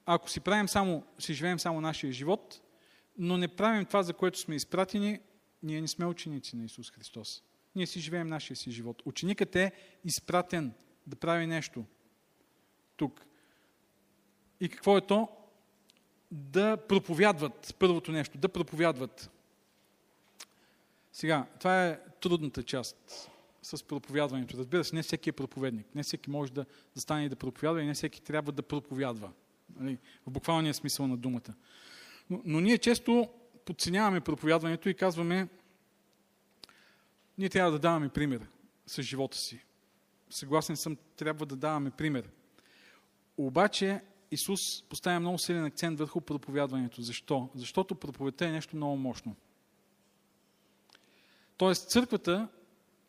Ако 0.06 0.30
си 0.30 0.39
правим 0.39 0.67
само, 0.67 1.04
си 1.19 1.34
живеем 1.34 1.60
само 1.60 1.82
нашия 1.82 2.13
живот, 2.13 2.62
но 3.17 3.38
не 3.38 3.48
правим 3.48 3.86
това, 3.86 4.04
за 4.04 4.13
което 4.13 4.39
сме 4.39 4.56
изпратени, 4.56 5.19
ние 5.63 5.82
не 5.82 5.88
сме 5.88 6.06
ученици 6.06 6.56
на 6.56 6.65
Исус 6.65 6.91
Христос. 6.91 7.43
Ние 7.76 7.88
си 7.88 8.00
живеем 8.00 8.28
нашия 8.28 8.58
си 8.58 8.72
живот. 8.72 9.02
Ученикът 9.06 9.56
е 9.56 9.72
изпратен 10.06 10.74
да 11.08 11.15
прави 11.15 11.48
нещо 11.48 11.86
тук. 12.98 13.26
И 14.60 14.69
какво 14.69 14.98
е 14.98 15.02
то? 15.02 15.28
Да 16.34 16.78
проповядват. 16.78 17.76
Първото 17.80 18.12
нещо. 18.12 18.38
Да 18.38 18.50
проповядват. 18.50 19.30
Сега, 21.12 21.46
това 21.60 21.88
е 21.88 22.00
трудната 22.22 22.63
част 22.63 23.30
с 23.62 23.84
проповядването. 23.84 24.58
Разбира 24.58 24.84
се, 24.84 24.96
не 24.96 25.04
всеки 25.04 25.30
е 25.30 25.34
проповедник. 25.34 25.96
Не 25.96 26.04
всеки 26.04 26.30
може 26.30 26.52
да 26.52 26.65
застане 26.93 27.26
и 27.26 27.30
да 27.30 27.36
проповядва 27.36 27.82
и 27.82 27.86
не 27.86 27.93
всеки 27.93 28.22
трябва 28.22 28.52
да 28.52 28.62
проповядва. 28.62 29.32
Нали? 29.80 29.98
В 30.28 30.32
буквалния 30.32 30.74
смисъл 30.74 31.08
на 31.08 31.17
думата. 31.17 31.54
Но, 32.30 32.41
но 32.46 32.60
ние 32.60 32.78
често 32.78 33.30
подценяваме 33.65 34.22
проповядването 34.22 34.89
и 34.89 34.93
казваме, 34.93 35.48
ние 37.38 37.50
трябва 37.50 37.72
да 37.72 37.80
даваме 37.80 38.10
пример 38.10 38.48
с 38.88 39.02
живота 39.02 39.38
си. 39.38 39.60
Съгласен 40.30 40.78
съм, 40.78 40.98
трябва 41.15 41.46
да 41.46 41.56
даваме 41.56 41.91
пример. 41.91 42.30
Обаче 43.38 44.02
Исус 44.34 44.84
поставя 44.84 45.19
много 45.19 45.38
силен 45.38 45.65
акцент 45.65 46.00
върху 46.00 46.22
проповядването. 46.22 47.02
Защо? 47.02 47.50
Защото 47.56 47.96
проповедта 47.96 48.46
е 48.46 48.52
нещо 48.52 48.76
много 48.76 48.98
мощно. 48.98 49.36
Тоест, 51.58 51.89
църквата, 51.89 52.48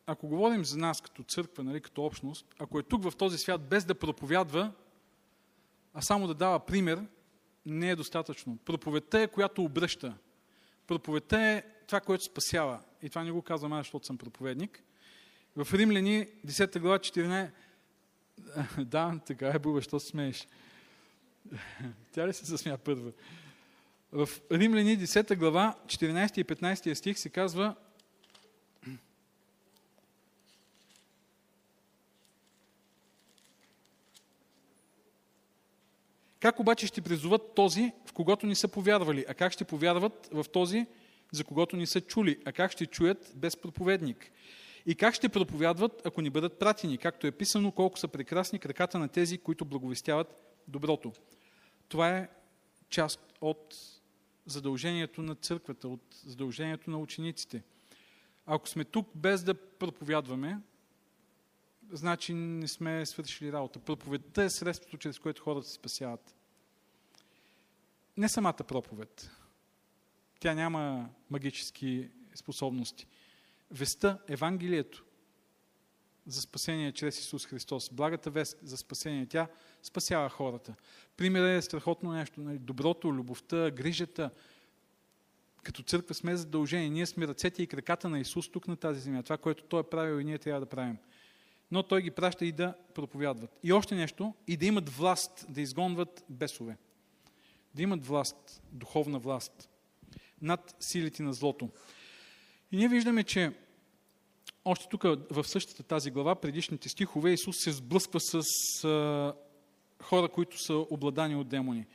ако 0.07 0.29
говорим 0.29 0.65
за 0.65 0.77
нас 0.77 1.01
като 1.01 1.23
църква, 1.23 1.65
нали, 1.65 1.81
като 1.81 2.05
общност, 2.05 2.47
ако 2.59 2.79
е 2.79 2.83
тук 2.83 3.03
в 3.03 3.17
този 3.17 3.39
свят 3.39 3.69
без 3.69 3.85
да 3.85 3.95
проповядва, 3.95 4.73
а 5.95 6.03
само 6.03 6.27
да 6.27 6.35
дава 6.35 6.67
пример, 6.67 7.07
не 7.67 7.91
е 7.91 7.97
достатъчно. 7.97 8.59
Проповедта 8.65 9.21
е, 9.21 9.29
която 9.29 9.65
обръща. 9.65 10.15
Проповедта 10.87 11.41
е 11.41 11.63
това, 11.87 12.01
което 12.01 12.25
спасява. 12.25 12.81
И 13.03 13.09
това 13.09 13.25
не 13.25 13.33
го 13.33 13.43
казвам 13.43 13.73
аз, 13.73 13.87
защото 13.87 14.07
съм 14.07 14.19
проповедник. 14.19 14.83
В 15.57 15.75
Римляни, 15.75 16.27
10 16.47 16.79
глава, 16.79 16.99
14... 16.99 17.51
Да, 18.85 19.21
така 19.27 19.49
е, 19.49 19.59
Буба, 19.59 19.83
що 19.83 20.01
смееш? 20.01 20.49
Тя 22.13 22.29
ли 22.29 22.33
се 22.33 22.45
засмя 22.45 22.79
първа? 22.79 23.13
В 24.13 24.29
Римляни, 24.53 24.99
10 24.99 25.37
глава, 25.37 25.75
14 25.87 26.39
и 26.39 26.45
15 26.45 26.95
стих 26.95 27.19
се 27.19 27.29
казва 27.29 27.75
Как 36.45 36.61
обаче 36.61 36.87
ще 36.87 37.01
призоват 37.01 37.55
този, 37.55 37.93
в 38.07 38.13
когото 38.13 38.47
ни 38.47 38.55
са 38.55 38.69
повярвали? 38.69 39.25
А 39.29 39.35
как 39.35 39.53
ще 39.53 39.65
повярват 39.65 40.29
в 40.33 40.45
този, 40.53 40.87
за 41.33 41.45
когото 41.45 41.77
ни 41.77 41.87
са 41.87 42.01
чули? 42.01 42.39
А 42.45 42.53
как 42.53 42.73
ще 42.73 42.87
чуят 42.87 43.33
без 43.37 43.57
проповедник? 43.57 44.31
И 44.87 44.95
как 44.95 45.15
ще 45.15 45.29
проповядват, 45.29 46.03
ако 46.07 46.21
ни 46.21 46.31
бъдат 46.31 46.59
пратени? 46.59 46.99
Както 46.99 47.27
е 47.27 47.31
писано, 47.31 47.73
колко 47.73 47.99
са 47.99 48.09
прекрасни 48.09 48.59
краката 48.59 48.99
на 48.99 49.09
тези, 49.09 49.39
които 49.39 49.65
благовестяват 49.65 50.54
доброто. 50.69 51.13
Това 51.89 52.19
е 52.19 52.29
част 52.89 53.35
от 53.41 53.77
задължението 54.47 55.23
на 55.23 55.35
църквата, 55.35 55.89
от 55.89 56.03
задължението 56.25 56.91
на 56.91 56.99
учениците. 56.99 57.63
Ако 58.47 58.69
сме 58.69 58.85
тук 58.85 59.09
без 59.15 59.43
да 59.43 59.55
проповядваме, 59.55 60.61
значи 61.93 62.35
не 62.35 62.69
сме 62.69 63.07
свършили 63.07 63.53
работа. 63.53 63.79
Проповедта 63.79 64.43
е 64.43 64.51
средството, 64.51 64.99
чрез 64.99 65.19
което 65.19 65.43
хората 65.43 65.67
се 65.67 65.75
спасяват. 65.75 66.35
Не 68.17 68.29
самата 68.29 68.65
проповед. 68.69 69.31
Тя 70.41 70.55
няма 70.55 71.11
магически 71.31 72.11
способности. 72.35 73.07
Веста, 73.71 74.19
Евангелието 74.29 75.04
за 76.27 76.41
спасение 76.41 76.93
чрез 76.93 77.19
Исус 77.19 77.47
Христос, 77.47 77.91
благата 77.93 78.31
вест 78.31 78.59
за 78.63 78.77
спасение, 78.77 79.27
тя 79.27 79.49
спасява 79.83 80.29
хората. 80.29 80.75
Примерът 81.17 81.59
е 81.59 81.67
страхотно 81.67 82.13
нещо. 82.13 82.41
Нали? 82.41 82.59
Доброто, 82.59 83.13
любовта, 83.13 83.71
грижата. 83.71 84.31
Като 85.63 85.83
църква 85.83 86.15
сме 86.15 86.37
задължени. 86.37 86.91
Ние 86.91 87.07
сме 87.07 87.29
ръцете 87.29 87.63
и 87.63 87.67
краката 87.67 88.09
на 88.09 88.21
Исус 88.21 88.51
тук 88.51 88.69
на 88.69 88.77
тази 88.77 89.01
земя. 89.01 89.23
Това, 89.23 89.37
което 89.37 89.65
Той 89.65 89.81
е 89.81 89.91
правил 89.91 90.21
и 90.21 90.25
ние 90.25 90.39
трябва 90.39 90.61
да 90.61 90.67
правим 90.67 90.97
но 91.71 91.83
той 91.83 92.03
ги 92.03 92.11
праща 92.11 92.47
и 92.47 92.53
да 92.53 92.75
проповядват. 92.95 93.59
И 93.63 93.73
още 93.73 93.95
нещо, 93.95 94.35
и 94.47 94.57
да 94.57 94.67
имат 94.67 94.89
власт 94.89 95.47
да 95.49 95.61
изгонват 95.61 96.25
бесове. 96.29 96.77
Да 97.75 97.83
имат 97.83 98.07
власт, 98.07 98.63
духовна 98.73 99.19
власт 99.19 99.69
над 100.43 100.77
силите 100.81 101.23
на 101.23 101.33
злото. 101.33 101.71
И 102.73 102.77
ние 102.77 102.89
виждаме, 102.89 103.25
че 103.25 103.53
още 104.65 104.87
тук 104.91 105.03
в 105.31 105.45
същата 105.45 105.83
тази 105.83 106.11
глава, 106.11 106.35
предишните 106.35 106.89
стихове, 106.89 107.33
Исус 107.33 107.57
се 107.59 107.73
сблъсква 107.73 108.21
с 108.21 108.45
а, 108.85 109.35
хора, 110.03 110.29
които 110.29 110.63
са 110.63 110.75
обладани 110.75 111.37
от 111.37 111.49
демони. 111.49 111.87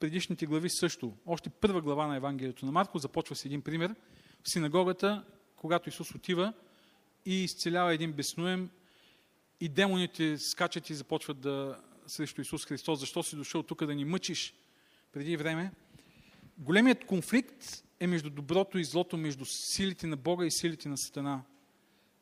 Предишните 0.00 0.46
глави 0.46 0.70
също. 0.70 1.12
Още 1.26 1.50
първа 1.50 1.80
глава 1.80 2.06
на 2.06 2.16
Евангелието 2.16 2.66
на 2.66 2.72
Марко 2.72 2.98
започва 2.98 3.36
с 3.36 3.44
един 3.44 3.62
пример. 3.62 3.94
В 4.42 4.52
синагогата, 4.52 5.24
когато 5.56 5.88
Исус 5.88 6.14
отива 6.14 6.52
и 7.26 7.44
изцелява 7.44 7.94
един 7.94 8.12
безнуем, 8.12 8.70
и 9.60 9.68
демоните 9.68 10.38
скачат 10.38 10.90
и 10.90 10.94
започват 10.94 11.40
да 11.40 11.80
срещу 12.06 12.40
Исус 12.40 12.66
Христос, 12.66 13.00
защо 13.00 13.22
си 13.22 13.36
дошъл 13.36 13.62
тук 13.62 13.84
да 13.84 13.94
ни 13.94 14.04
мъчиш 14.04 14.54
преди 15.12 15.36
време. 15.36 15.72
Големият 16.58 17.04
конфликт 17.04 17.84
е 18.00 18.06
между 18.06 18.30
доброто 18.30 18.78
и 18.78 18.84
злото, 18.84 19.16
между 19.16 19.44
силите 19.46 20.06
на 20.06 20.16
Бога 20.16 20.46
и 20.46 20.50
силите 20.50 20.88
на 20.88 20.98
Сатана. 20.98 21.42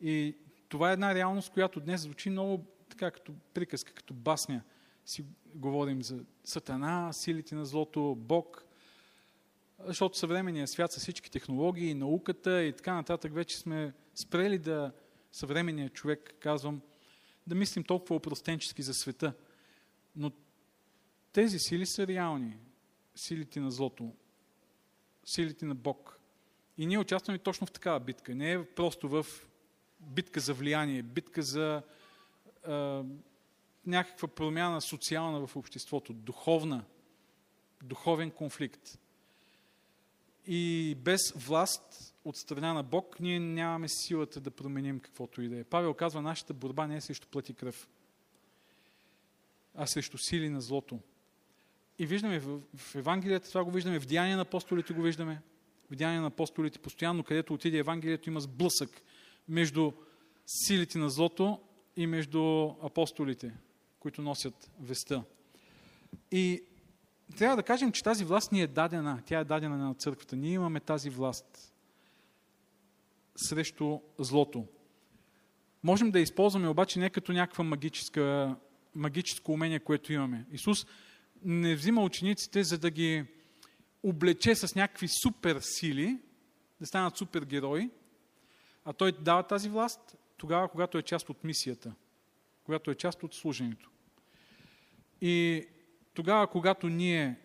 И 0.01 0.37
това 0.69 0.91
е 0.91 0.93
една 0.93 1.15
реалност, 1.15 1.53
която 1.53 1.81
днес 1.81 2.01
звучи 2.01 2.31
много 2.31 2.65
така 2.89 3.11
като 3.11 3.33
приказка, 3.55 3.93
като 3.93 4.15
басня. 4.15 4.63
Си 5.05 5.25
говорим 5.55 6.03
за 6.03 6.25
Сатана, 6.45 7.13
силите 7.13 7.55
на 7.55 7.65
злото, 7.65 8.15
Бог. 8.19 8.65
Защото 9.79 10.19
съвременният 10.19 10.71
свят 10.71 10.93
с 10.93 11.01
всички 11.01 11.31
технологии, 11.31 11.95
науката 11.95 12.65
и 12.65 12.73
така 12.73 12.95
нататък 12.95 13.35
вече 13.35 13.59
сме 13.59 13.93
спрели 14.15 14.59
да 14.59 14.93
съвременният 15.33 15.93
човек, 15.93 16.35
казвам, 16.41 16.81
да 17.47 17.55
мислим 17.55 17.85
толкова 17.85 18.17
опростенчески 18.17 18.83
за 18.83 18.95
света. 18.95 19.33
Но 20.17 20.33
тези 21.33 21.59
сили 21.59 21.87
са 21.87 22.07
реални. 22.07 22.57
Силите 23.15 23.61
на 23.61 23.71
злото, 23.71 24.13
силите 25.25 25.67
на 25.67 25.75
Бог. 25.75 26.21
И 26.79 26.87
ние 26.87 26.99
участваме 26.99 27.39
точно 27.39 27.67
в 27.67 27.73
такава 27.73 28.01
битка. 28.01 28.35
Не 28.35 28.53
е 28.53 28.65
просто 28.65 29.09
в 29.09 29.27
битка 30.07 30.41
за 30.41 30.55
влияние, 30.55 31.03
битка 31.03 31.43
за 31.43 31.83
а, 32.67 33.05
някаква 33.87 34.29
промяна 34.29 34.81
социална 34.81 35.47
в 35.47 35.57
обществото, 35.57 36.13
духовна, 36.13 36.85
духовен 37.83 38.31
конфликт. 38.31 38.99
И 40.47 40.95
без 40.99 41.33
власт 41.33 42.15
от 42.25 42.37
страна 42.37 42.73
на 42.73 42.83
Бог, 42.83 43.21
ние 43.21 43.41
нямаме 43.41 43.89
силата 43.89 44.41
да 44.41 44.51
променим 44.51 45.01
каквото 45.01 45.43
и 45.43 45.49
да 45.49 45.59
е. 45.59 45.65
Павел 45.65 45.95
казва, 45.95 46.23
нашата 46.23 46.55
борба 46.55 46.87
не 46.87 46.97
е 46.97 47.01
срещу 47.01 47.29
плът 47.29 47.49
и 47.49 47.55
кръв, 47.55 47.89
а 49.75 49.87
срещу 49.87 50.19
сили 50.19 50.49
на 50.49 50.61
злото. 50.61 51.01
И 51.99 52.07
виждаме 52.07 52.39
в, 52.39 52.61
в 52.77 52.95
Евангелията, 52.95 53.49
това 53.49 53.65
го 53.65 53.71
виждаме, 53.71 54.01
в 54.01 54.07
Деяния 54.07 54.37
на 54.37 54.43
апостолите 54.43 54.93
го 54.93 55.03
виждаме, 55.03 55.43
в 55.91 55.95
Деяния 55.95 56.21
на 56.21 56.27
апостолите, 56.27 56.79
постоянно, 56.79 57.25
където 57.25 57.55
отиде 57.55 57.79
Евангелието, 57.79 58.29
има 58.29 58.41
сблъсък 58.41 59.03
между 59.49 59.93
силите 60.47 60.99
на 60.99 61.11
злото 61.11 61.61
и 61.97 62.07
между 62.07 62.71
апостолите, 62.83 63.55
които 63.99 64.23
носят 64.23 64.71
веста. 64.81 65.23
И 66.31 66.63
трябва 67.37 67.57
да 67.57 67.63
кажем, 67.63 67.93
че 67.93 68.03
тази 68.03 68.25
власт 68.25 68.53
ни 68.53 68.63
е 68.63 68.67
дадена. 68.67 69.23
Тя 69.27 69.39
е 69.39 69.45
дадена 69.45 69.77
на 69.77 69.95
църквата. 69.95 70.37
Ние 70.37 70.53
имаме 70.53 70.81
тази 70.81 71.11
власт 71.11 71.73
срещу 73.37 74.01
злото. 74.19 74.67
Можем 75.83 76.11
да 76.11 76.21
използваме 76.21 76.69
обаче 76.69 76.99
не 76.99 77.11
като 77.11 77.33
някаква 77.33 77.65
магическа, 77.65 78.57
магическо 78.95 79.53
умение, 79.53 79.81
което 79.81 80.13
имаме. 80.13 80.47
Исус 80.53 80.87
не 81.45 81.75
взима 81.75 82.03
учениците, 82.03 82.65
за 82.65 82.79
да 82.79 82.91
ги 82.91 83.25
облече 84.03 84.55
с 84.55 84.75
някакви 84.75 85.09
супер 85.09 85.59
сили, 85.61 86.19
да 86.81 86.87
станат 86.87 87.17
супергерои, 87.17 87.91
а 88.87 88.93
той 88.93 89.13
дава 89.13 89.43
тази 89.43 89.69
власт 89.69 90.17
тогава, 90.37 90.69
когато 90.69 90.99
е 90.99 91.03
част 91.03 91.31
от 91.31 91.45
мисията, 91.45 91.95
когато 92.65 92.91
е 92.91 92.95
част 92.95 93.23
от 93.23 93.35
служението. 93.35 93.91
И 95.21 95.67
тогава, 96.15 96.47
когато 96.47 96.89
ние 96.89 97.41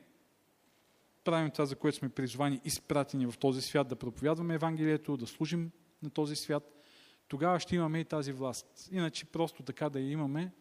правим 1.23 1.51
това, 1.51 1.65
за 1.65 1.75
което 1.75 1.97
сме 1.97 2.10
призвани, 2.10 2.62
изпратени 2.65 3.25
в 3.25 3.38
този 3.39 3.62
свят, 3.62 3.88
да 3.88 3.95
проповядваме 3.95 4.54
Евангелието, 4.54 5.17
да 5.17 5.27
служим 5.27 5.71
на 6.04 6.10
този 6.10 6.36
свят, 6.36 6.84
тогава 7.27 7.60
ще 7.60 7.75
имаме 7.75 7.99
и 7.99 8.06
тази 8.06 8.32
власт. 8.32 8.89
Иначе 8.91 9.25
просто 9.25 9.63
така 9.63 9.89
да 9.89 9.99
я 9.99 10.12
имаме, 10.12 10.51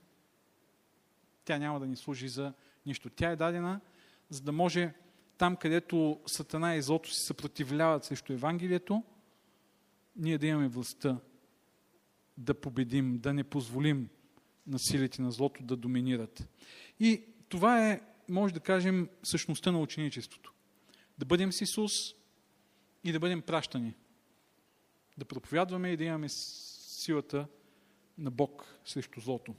тя 1.45 1.59
няма 1.59 1.81
да 1.81 1.87
ни 1.87 1.97
служи 1.97 2.29
за 2.29 2.53
нищо. 2.87 3.11
Тя 3.11 3.31
е 3.31 3.37
дадена, 3.37 3.81
за 4.31 4.41
да 4.41 4.53
може 4.53 4.95
там, 5.39 5.57
където 5.57 6.21
Сатана 6.27 6.75
и 6.75 6.83
злото 6.83 7.11
си 7.11 7.27
съпротивляват 7.27 8.05
срещу 8.05 8.33
Евангелието, 8.33 9.03
ние 10.17 10.39
да 10.39 10.47
имаме 10.47 10.69
властта 10.69 11.19
да 12.37 12.55
победим, 12.55 13.19
да 13.19 13.35
не 13.35 13.45
позволим 13.45 14.09
на 14.67 14.79
силите 14.79 15.23
на 15.23 15.33
злото 15.33 15.63
да 15.63 15.77
доминират. 15.77 16.49
И 17.01 17.23
това 17.49 17.89
е, 17.89 18.01
може 18.29 18.55
да 18.55 18.61
кажем, 18.61 19.09
същността 19.23 19.73
на 19.73 19.81
ученичеството. 19.81 20.53
Да 21.19 21.27
бъдем 21.27 21.53
с 21.53 21.61
Исус 21.61 22.15
и 23.05 23.13
да 23.13 23.21
бъдем 23.21 23.43
пращани. 23.43 23.95
Да 25.19 25.25
проповядваме 25.25 25.89
и 25.89 25.97
да 25.97 26.05
имаме 26.05 26.29
силата 26.29 27.47
на 28.19 28.31
Бог 28.31 28.79
срещу 28.85 29.21
злото. 29.21 29.55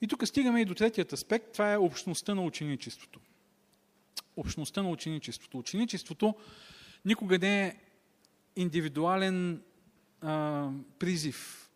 И 0.00 0.08
тук 0.08 0.26
стигаме 0.26 0.60
и 0.60 0.64
до 0.64 0.74
третият 0.74 1.12
аспект. 1.12 1.52
Това 1.52 1.72
е 1.72 1.78
общността 1.78 2.34
на 2.34 2.44
ученичеството. 2.44 3.20
Общността 4.36 4.82
на 4.82 4.90
ученичеството. 4.90 5.58
Ученичеството 5.58 6.34
никога 7.04 7.38
не 7.38 7.66
е 7.66 7.76
индивидуален 8.56 9.62
а, 10.20 10.68
призив, 10.98 11.70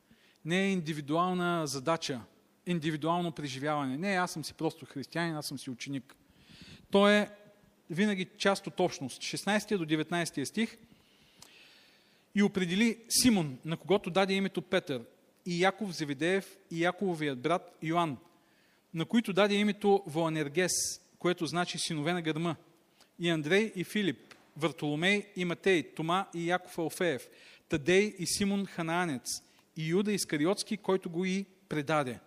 не 0.45 0.65
е 0.65 0.73
индивидуална 0.73 1.67
задача, 1.67 2.21
индивидуално 2.67 3.33
преживяване. 3.33 3.97
Не, 3.97 4.09
аз 4.09 4.31
съм 4.31 4.45
си 4.45 4.55
просто 4.55 4.87
християнин, 4.87 5.37
аз 5.37 5.47
съм 5.47 5.59
си 5.59 5.71
ученик. 5.71 6.17
То 6.91 7.09
е 7.09 7.31
винаги 7.91 8.27
част 8.39 8.67
от 8.67 8.81
общност. 8.81 9.23
16 9.23 9.77
до 9.77 9.85
19 9.85 10.45
стих 10.45 10.79
и 12.35 12.43
определи 12.43 12.99
Симон, 13.09 13.59
на 13.65 13.77
когото 13.77 14.11
даде 14.11 14.35
името 14.35 14.62
Петър, 14.62 15.03
и 15.47 15.62
Яков 15.62 15.93
Зеведеев, 15.93 16.57
и 16.71 16.83
Якововият 16.85 17.41
брат 17.41 17.77
Йоанн, 17.83 18.17
на 18.95 19.05
които 19.05 19.33
даде 19.33 19.55
името 19.55 20.03
Воанергес, 20.07 20.73
което 21.19 21.47
значи 21.47 21.79
синове 21.79 22.12
на 22.12 22.23
гърма, 22.23 22.57
и 23.19 23.29
Андрей 23.29 23.73
и 23.77 23.85
Филип, 23.85 24.35
Вартоломей 24.57 25.33
и 25.37 25.45
Матей, 25.45 25.95
Тома 25.95 26.27
и 26.35 26.47
Яков 26.47 26.79
Алфеев, 26.79 27.29
Тадей 27.69 28.14
и 28.19 28.27
Симон 28.27 28.66
Ханаанец, 28.66 29.42
и 29.77 29.88
Юда 29.88 30.12
Искариотски, 30.12 30.77
който 30.77 31.11
го 31.11 31.25
и 31.25 31.47
предаде. 31.69 32.21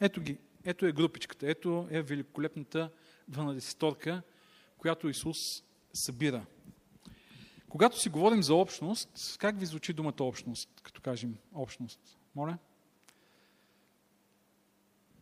Ето 0.00 0.20
ги, 0.20 0.38
ето 0.64 0.86
е 0.86 0.92
групичката, 0.92 1.50
ето 1.50 1.88
е 1.90 2.02
великолепната 2.02 2.90
12-торка, 3.30 4.22
която 4.78 5.08
Исус 5.08 5.62
събира. 5.92 6.46
Когато 7.68 8.00
си 8.00 8.08
говорим 8.08 8.42
за 8.42 8.54
общност, 8.54 9.36
как 9.38 9.58
ви 9.58 9.66
звучи 9.66 9.92
думата 9.92 10.14
общност, 10.20 10.80
като 10.82 11.00
кажем 11.00 11.36
общност? 11.54 12.18
Моля? 12.34 12.58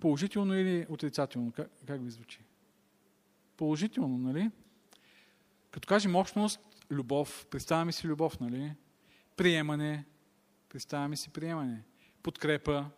Положително 0.01 0.55
или 0.55 0.87
отрицателно? 0.89 1.53
Как, 1.53 1.71
как 1.87 2.05
ви 2.05 2.11
звучи? 2.11 2.41
Положително, 3.57 4.19
нали? 4.19 4.51
Като 5.77 5.89
кажем 5.89 6.17
общност, 6.17 6.61
любов, 6.91 7.47
представяме 7.51 7.93
си 7.93 8.07
любов, 8.07 8.41
нали? 8.41 8.73
Приемане, 9.37 10.05
представяме 10.69 11.17
си 11.17 11.31
приемане. 11.31 11.85
Подкрепа, 12.23 12.91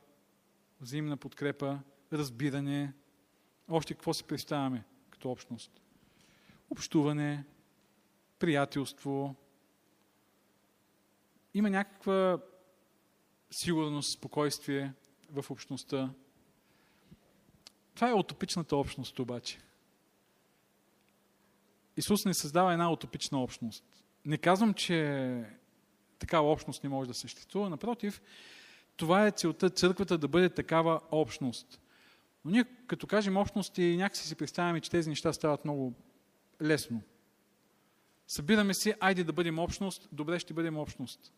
взаимна 0.81 1.17
подкрепа, 1.17 1.79
разбиране. 2.13 2.93
Още 3.69 3.95
какво 3.95 4.15
си 4.15 4.25
представяме 4.25 4.85
като 5.11 5.31
общност? 5.31 5.81
Общуване, 6.71 7.45
приятелство. 8.39 9.35
Има 11.55 11.71
някаква 11.71 12.39
сигурност, 13.51 14.13
спокойствие 14.13 14.93
в 15.31 15.51
общността. 15.51 16.11
Това 17.95 18.09
е 18.09 18.15
утопичната 18.15 18.77
общност 18.77 19.19
обаче. 19.19 19.59
Исус 21.99 22.25
не 22.25 22.35
създава 22.35 22.73
една 22.73 22.93
утопична 22.93 23.43
общност. 23.43 23.85
Не 24.25 24.39
казвам, 24.39 24.75
че 24.75 25.45
такава 26.19 26.53
общност 26.53 26.85
не 26.85 26.91
може 26.91 27.09
да 27.09 27.15
съществува. 27.15 27.71
Напротив, 27.71 28.23
това 28.97 29.27
е 29.27 29.31
целта 29.31 29.71
църквата 29.71 30.19
да 30.19 30.29
бъде 30.29 30.49
такава 30.49 31.01
общност. 31.11 31.81
Но 32.45 32.51
ние, 32.51 32.65
като 32.87 33.07
кажем 33.07 33.37
общност, 33.37 33.79
и 33.79 33.97
някакси 33.97 34.29
си 34.29 34.35
представяме, 34.35 34.81
че 34.81 34.91
тези 34.91 35.09
неща 35.09 35.33
стават 35.33 35.65
много 35.65 35.95
лесно. 36.63 37.03
Събираме 38.27 38.75
се, 38.75 38.97
айде 39.01 39.25
да 39.25 39.33
бъдем 39.33 39.59
общност, 39.59 40.09
добре 40.13 40.39
ще 40.39 40.55
бъдем 40.55 40.77
общност. 40.77 41.33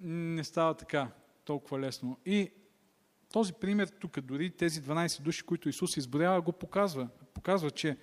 Не 0.00 0.44
става 0.44 0.74
така 0.74 1.10
толкова 1.44 1.80
лесно. 1.80 2.18
И 2.26 2.50
този 3.32 3.52
пример 3.52 3.88
тук, 3.88 4.20
дори 4.20 4.50
тези 4.50 4.82
12 4.82 5.22
души, 5.22 5.42
които 5.42 5.68
Исус 5.68 5.96
изборява, 5.96 6.40
го 6.40 6.52
показва. 6.52 7.08
Показва, 7.34 7.70
че 7.70 7.96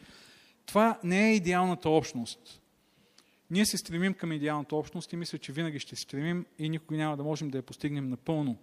това 0.65 0.99
не 1.03 1.29
е 1.29 1.35
идеалната 1.35 1.89
общност. 1.89 2.61
Ние 3.51 3.65
се 3.65 3.77
стремим 3.77 4.13
към 4.13 4.31
идеалната 4.31 4.75
общност 4.75 5.13
и 5.13 5.15
мисля, 5.15 5.37
че 5.37 5.51
винаги 5.51 5.79
ще 5.79 5.95
се 5.95 6.01
стремим 6.01 6.45
и 6.59 6.69
никога 6.69 6.97
няма 6.97 7.17
да 7.17 7.23
можем 7.23 7.49
да 7.49 7.57
я 7.57 7.61
постигнем 7.61 8.09
напълно. 8.09 8.57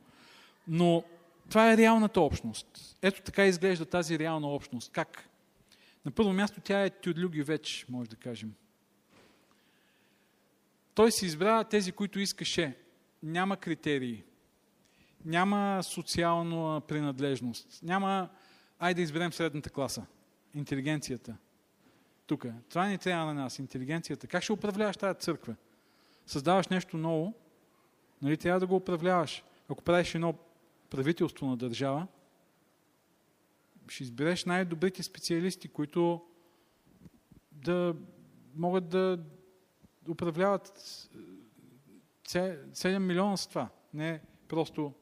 Но 0.68 1.05
това 1.49 1.72
е 1.72 1.76
реалната 1.76 2.20
общност. 2.20 2.96
Ето 3.03 3.22
така 3.22 3.46
изглежда 3.46 3.84
тази 3.84 4.18
реална 4.18 4.49
общност. 4.49 4.92
Как? 4.92 5.28
На 6.05 6.11
първо 6.11 6.32
място 6.32 6.61
тя 6.61 6.84
е 6.84 6.90
тюдлюги 6.90 7.42
веч, 7.42 7.86
може 7.88 8.11
да 8.11 8.16
кажем. 8.16 8.55
Той 10.94 11.12
си 11.12 11.26
избра 11.26 11.64
тези, 11.64 11.92
които 11.92 12.20
искаше. 12.20 12.76
Няма 13.22 13.57
критерии. 13.57 14.22
Няма 15.24 15.80
социална 15.82 16.80
принадлежност. 16.80 17.82
Няма, 17.82 18.28
айде 18.78 18.99
да 18.99 19.03
изберем 19.03 19.32
средната 19.32 19.70
класа. 19.70 20.07
Интелигенцията. 20.55 21.36
Тук. 22.28 22.46
Това 22.68 22.86
ни 22.86 22.98
трябва 22.98 23.26
на 23.26 23.34
нас. 23.34 23.58
Интелигенцията. 23.58 24.26
Как 24.26 24.42
ще 24.42 24.52
управляваш 24.52 24.96
тази 24.96 25.18
църква? 25.18 25.54
Създаваш 26.26 26.68
нещо 26.68 26.96
ново, 26.96 27.34
нали 28.22 28.36
трябва 28.36 28.60
да 28.60 28.66
го 28.66 28.76
управляваш. 28.76 29.44
Ако 29.68 29.82
правиш 29.82 30.14
едно 30.14 30.34
правителство 30.90 31.46
на 31.46 31.56
държава, 31.56 32.06
ще 33.88 34.02
избереш 34.02 34.44
най-добрите 34.44 35.02
специалисти, 35.02 35.68
които 35.68 36.24
да 37.52 37.96
могат 38.54 38.88
да 38.88 39.24
управляват 40.08 40.78
7 42.28 42.98
милиона 42.98 43.36
с 43.36 43.46
това. 43.46 43.68
Не 43.94 44.20
просто 44.48 44.92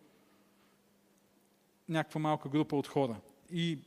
някаква 1.89 2.21
малка 2.21 2.49
група 2.49 2.77
от 2.77 2.87
хора. 2.87 3.21
И 3.51 3.79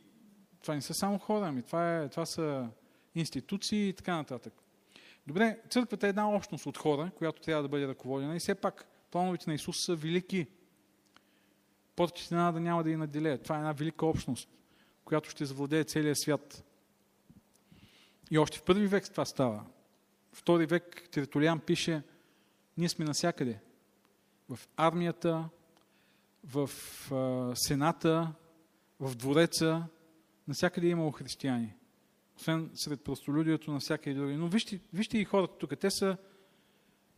това 0.62 0.74
не 0.74 0.80
са 0.80 0.94
само 0.94 1.18
хора, 1.18 1.46
ами 1.46 1.62
това, 1.62 1.98
е, 1.98 2.08
това 2.08 2.26
са 2.26 2.70
институции 3.14 3.88
и 3.88 3.92
така 3.92 4.16
нататък. 4.16 4.52
Добре, 5.26 5.60
църквата 5.70 6.06
е 6.06 6.10
една 6.10 6.30
общност 6.30 6.66
от 6.66 6.78
хора, 6.78 7.10
която 7.14 7.42
трябва 7.42 7.62
да 7.62 7.68
бъде 7.68 7.88
ръководена 7.88 8.36
и 8.36 8.38
все 8.38 8.54
пак 8.54 8.86
плановете 9.10 9.50
на 9.50 9.54
Исус 9.54 9.84
са 9.84 9.94
велики. 9.94 10.46
Портите 11.96 12.34
на 12.34 12.52
да 12.52 12.60
няма 12.60 12.84
да 12.84 12.90
ги 12.90 12.96
наделеят. 12.96 13.42
Това 13.42 13.56
е 13.56 13.58
една 13.58 13.72
велика 13.72 14.06
общност, 14.06 14.48
която 15.04 15.30
ще 15.30 15.44
завладее 15.44 15.84
целия 15.84 16.16
свят. 16.16 16.64
И 18.30 18.38
още 18.38 18.58
в 18.58 18.62
първи 18.62 18.86
век 18.86 19.10
това 19.10 19.24
става. 19.24 19.64
Втори 20.32 20.66
век 20.66 21.08
Териториан 21.10 21.60
пише, 21.60 22.02
ние 22.76 22.88
сме 22.88 23.04
насякъде. 23.04 23.60
В 24.48 24.58
армията, 24.76 25.48
в 26.44 26.70
сената, 27.54 28.32
в 29.00 29.14
двореца, 29.16 29.86
насякъде 30.48 30.86
е 30.86 30.90
имало 30.90 31.10
християни. 31.12 31.74
Освен 32.40 32.70
сред 32.74 33.04
простолюдието 33.04 33.72
на 33.72 33.98
и 34.06 34.14
други. 34.14 34.34
Но 34.34 34.48
вижте, 34.48 34.80
вижте 34.92 35.18
и 35.18 35.24
хората 35.24 35.58
тук. 35.58 35.78
Те 35.78 35.90
са 35.90 36.16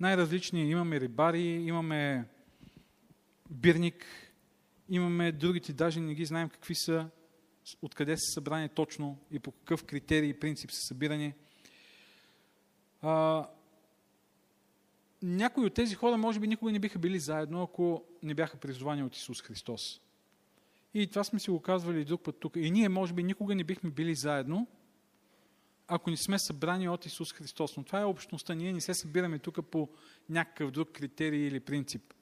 най-различни. 0.00 0.70
Имаме 0.70 1.00
рибари, 1.00 1.42
имаме 1.42 2.28
бирник, 3.50 4.06
имаме 4.88 5.32
другите, 5.32 5.72
даже 5.72 6.00
не 6.00 6.14
ги 6.14 6.24
знаем 6.24 6.48
какви 6.48 6.74
са, 6.74 7.08
откъде 7.82 8.16
са 8.16 8.32
събрани 8.34 8.68
точно 8.68 9.18
и 9.30 9.38
по 9.38 9.52
какъв 9.52 9.84
критерий 9.84 10.28
и 10.28 10.38
принцип 10.40 10.70
са 10.70 10.80
събирани. 10.88 11.34
А, 13.02 13.46
някои 15.22 15.66
от 15.66 15.74
тези 15.74 15.94
хора 15.94 16.16
може 16.16 16.40
би 16.40 16.46
никога 16.46 16.72
не 16.72 16.78
биха 16.78 16.98
били 16.98 17.18
заедно, 17.18 17.62
ако 17.62 18.04
не 18.22 18.34
бяха 18.34 18.56
призовани 18.56 19.02
от 19.02 19.16
Исус 19.16 19.42
Христос. 19.42 20.00
И 20.94 21.06
това 21.06 21.24
сме 21.24 21.38
си 21.38 21.50
го 21.50 21.60
казвали 21.60 22.04
друг 22.04 22.22
път 22.22 22.40
тук. 22.40 22.56
И 22.56 22.70
ние 22.70 22.88
може 22.88 23.12
би 23.12 23.22
никога 23.22 23.54
не 23.54 23.64
бихме 23.64 23.90
били 23.90 24.14
заедно, 24.14 24.66
ако 25.89 26.11
не 26.11 26.16
сме 26.16 26.39
събрани 26.39 26.89
от 26.89 27.07
Исус 27.07 27.33
Христос. 27.33 27.76
Но 27.76 27.83
това 27.83 28.01
е 28.01 28.05
общността. 28.05 28.55
Ние 28.55 28.72
не 28.72 28.80
се 28.80 28.95
събираме 28.95 29.39
тук 29.39 29.66
по 29.70 29.89
някакъв 30.28 30.70
друг 30.70 30.93
критерий 30.93 31.47
или 31.47 31.61
принцип. 31.61 32.14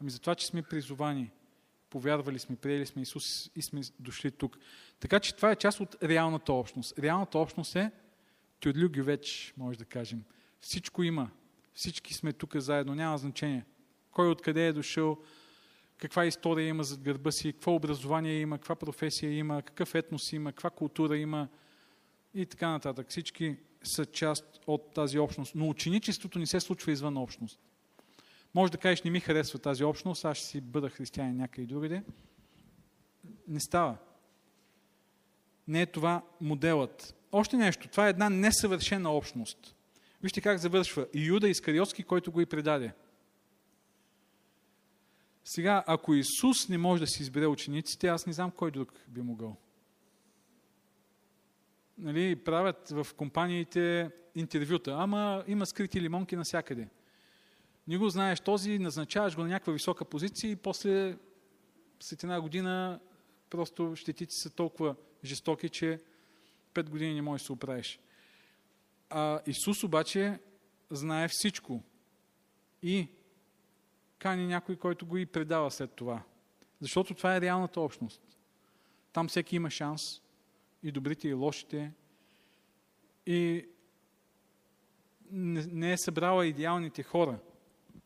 Ами 0.00 0.10
за 0.10 0.18
това, 0.18 0.34
че 0.34 0.46
сме 0.46 0.62
призовани, 0.62 1.30
повярвали 1.90 2.38
сме, 2.38 2.56
приели 2.56 2.86
сме 2.86 3.02
Исус 3.02 3.50
и 3.56 3.62
сме 3.62 3.80
дошли 4.00 4.30
тук. 4.30 4.58
Така 5.00 5.20
че 5.20 5.36
това 5.36 5.50
е 5.50 5.56
част 5.56 5.80
от 5.80 5.96
реалната 6.02 6.52
общност. 6.52 6.98
Реалната 6.98 7.38
общност 7.38 7.76
е 7.76 7.90
тюрлю 8.60 8.88
гювеч, 8.90 9.54
може 9.56 9.78
да 9.78 9.84
кажем. 9.84 10.24
Всичко 10.60 11.02
има. 11.02 11.30
Всички 11.74 12.14
сме 12.14 12.32
тук 12.32 12.56
заедно. 12.56 12.94
Няма 12.94 13.18
значение. 13.18 13.64
Кой 14.10 14.28
откъде 14.28 14.66
е 14.66 14.72
дошъл, 14.72 15.18
каква 15.98 16.26
история 16.26 16.68
има 16.68 16.84
зад 16.84 17.00
гърба 17.00 17.30
си, 17.30 17.52
какво 17.52 17.74
образование 17.74 18.40
има, 18.40 18.58
каква 18.58 18.74
професия 18.74 19.32
има, 19.32 19.62
какъв 19.62 19.94
етнос 19.94 20.32
има, 20.32 20.52
каква 20.52 20.70
култура 20.70 21.16
има 21.16 21.48
и 22.36 22.46
така 22.46 22.68
нататък. 22.68 23.06
Всички 23.10 23.56
са 23.82 24.06
част 24.06 24.60
от 24.66 24.94
тази 24.94 25.18
общност. 25.18 25.54
Но 25.54 25.68
ученичеството 25.68 26.38
не 26.38 26.46
се 26.46 26.60
случва 26.60 26.92
извън 26.92 27.16
общност. 27.16 27.60
Може 28.54 28.72
да 28.72 28.78
кажеш, 28.78 29.02
не 29.02 29.10
ми 29.10 29.20
харесва 29.20 29.58
тази 29.58 29.84
общност, 29.84 30.24
аз 30.24 30.36
ще 30.36 30.46
си 30.46 30.60
бъда 30.60 30.88
християнин 30.88 31.36
някъде 31.36 31.66
другаде. 31.66 32.02
Не 33.48 33.60
става. 33.60 33.96
Не 35.68 35.82
е 35.82 35.86
това 35.86 36.22
моделът. 36.40 37.14
Още 37.32 37.56
нещо. 37.56 37.88
Това 37.88 38.06
е 38.06 38.10
една 38.10 38.30
несъвършена 38.30 39.10
общност. 39.10 39.76
Вижте 40.22 40.40
как 40.40 40.58
завършва. 40.58 41.06
Иуда 41.14 41.48
Искариотски, 41.48 42.02
който 42.02 42.32
го 42.32 42.40
и 42.40 42.46
предаде. 42.46 42.92
Сега, 45.44 45.84
ако 45.86 46.14
Исус 46.14 46.68
не 46.68 46.78
може 46.78 47.00
да 47.00 47.06
си 47.06 47.22
избере 47.22 47.46
учениците, 47.46 48.08
аз 48.08 48.26
не 48.26 48.32
знам 48.32 48.50
кой 48.50 48.70
друг 48.70 48.92
би 49.08 49.22
могъл. 49.22 49.56
Нали, 51.98 52.36
правят 52.36 52.88
в 52.90 53.06
компаниите 53.16 54.10
интервюта, 54.34 54.96
ама 54.98 55.44
има 55.46 55.66
скрити 55.66 56.00
лимонки 56.00 56.36
навсякъде. 56.36 56.88
Не 57.88 57.98
го 57.98 58.08
знаеш 58.08 58.40
този, 58.40 58.78
назначаваш 58.78 59.36
го 59.36 59.42
на 59.42 59.48
някаква 59.48 59.72
висока 59.72 60.04
позиция 60.04 60.50
и 60.50 60.56
после 60.56 61.16
след 62.00 62.22
една 62.22 62.40
година 62.40 63.00
просто 63.50 63.96
щетите 63.96 64.34
са 64.34 64.50
толкова 64.50 64.94
жестоки, 65.24 65.68
че 65.68 66.00
пет 66.74 66.90
години 66.90 67.14
не 67.14 67.22
можеш 67.22 67.42
да 67.42 67.46
се 67.46 67.52
оправиш. 67.52 68.00
А 69.10 69.40
Исус 69.46 69.84
обаче 69.84 70.38
знае 70.90 71.28
всичко. 71.28 71.82
И 72.82 73.08
кани 74.18 74.46
някой, 74.46 74.76
който 74.76 75.06
го 75.06 75.16
и 75.16 75.26
предава 75.26 75.70
след 75.70 75.92
това. 75.92 76.22
Защото 76.80 77.14
това 77.14 77.36
е 77.36 77.40
реалната 77.40 77.80
общност. 77.80 78.22
Там 79.12 79.28
всеки 79.28 79.56
има 79.56 79.70
шанс. 79.70 80.20
И 80.86 80.92
добрите, 80.92 81.28
и 81.28 81.34
лошите. 81.34 81.92
И 83.26 83.66
не 85.30 85.92
е 85.92 85.96
събрала 85.96 86.46
идеалните 86.46 87.02
хора. 87.02 87.38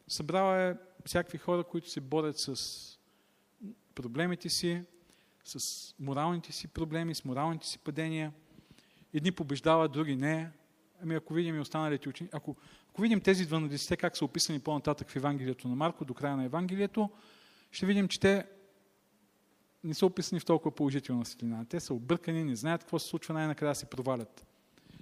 Събрала 0.09 0.63
е 0.63 0.75
всякакви 1.07 1.39
хора, 1.39 1.65
които 1.65 1.91
се 1.91 2.01
борят 2.01 2.39
с 2.39 2.99
проблемите 3.95 4.49
си, 4.49 4.83
с 5.45 5.95
моралните 5.99 6.53
си 6.53 6.69
проблеми, 6.69 7.15
с 7.15 7.25
моралните 7.25 7.67
си 7.67 7.79
падения. 7.79 8.33
Едни 9.15 9.33
побеждават, 9.33 9.93
други 9.93 10.17
не. 10.17 10.51
Ами 11.03 11.15
ако 11.15 11.35
видим 11.35 11.57
и 11.57 11.61
останалите 11.61 12.09
учени, 12.09 12.31
ако, 12.33 12.57
ако 12.91 13.03
видим 13.03 13.21
тези 13.21 13.47
12 13.47 13.97
как 13.97 14.17
са 14.17 14.25
описани 14.25 14.61
по-нататък 14.61 15.11
в 15.11 15.17
Евангелието 15.17 15.69
на 15.69 15.77
Марко, 15.77 16.05
до 16.05 16.15
края 16.15 16.37
на 16.37 16.45
Евангелието, 16.45 17.11
ще 17.73 17.87
видим, 17.87 18.09
че 18.09 18.21
те 18.21 18.47
не 19.85 19.95
са 19.95 20.07
описани 20.07 20.41
в 20.41 20.45
толкова 20.45 20.75
положителна 20.75 21.27
светлина. 21.27 21.65
Те 21.69 21.81
са 21.81 21.95
объркани, 21.95 22.45
не 22.45 22.57
знаят 22.57 22.81
какво 22.81 22.99
се 22.99 23.09
случва, 23.09 23.35
най-накрая 23.35 23.75
се 23.75 23.87
провалят. 23.87 24.47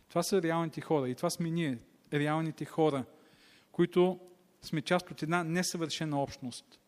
Това 0.09 0.23
са 0.23 0.43
реалните 0.43 0.81
хора 0.81 1.09
и 1.09 1.15
това 1.15 1.31
сме 1.31 1.51
ние, 1.51 1.79
реалните 2.13 2.65
хора, 2.65 3.05
които 3.73 4.21
сме 4.63 4.83
част 4.83 5.11
от 5.11 5.23
една 5.23 5.45
несъвършена 5.45 6.23
общност, 6.23 6.81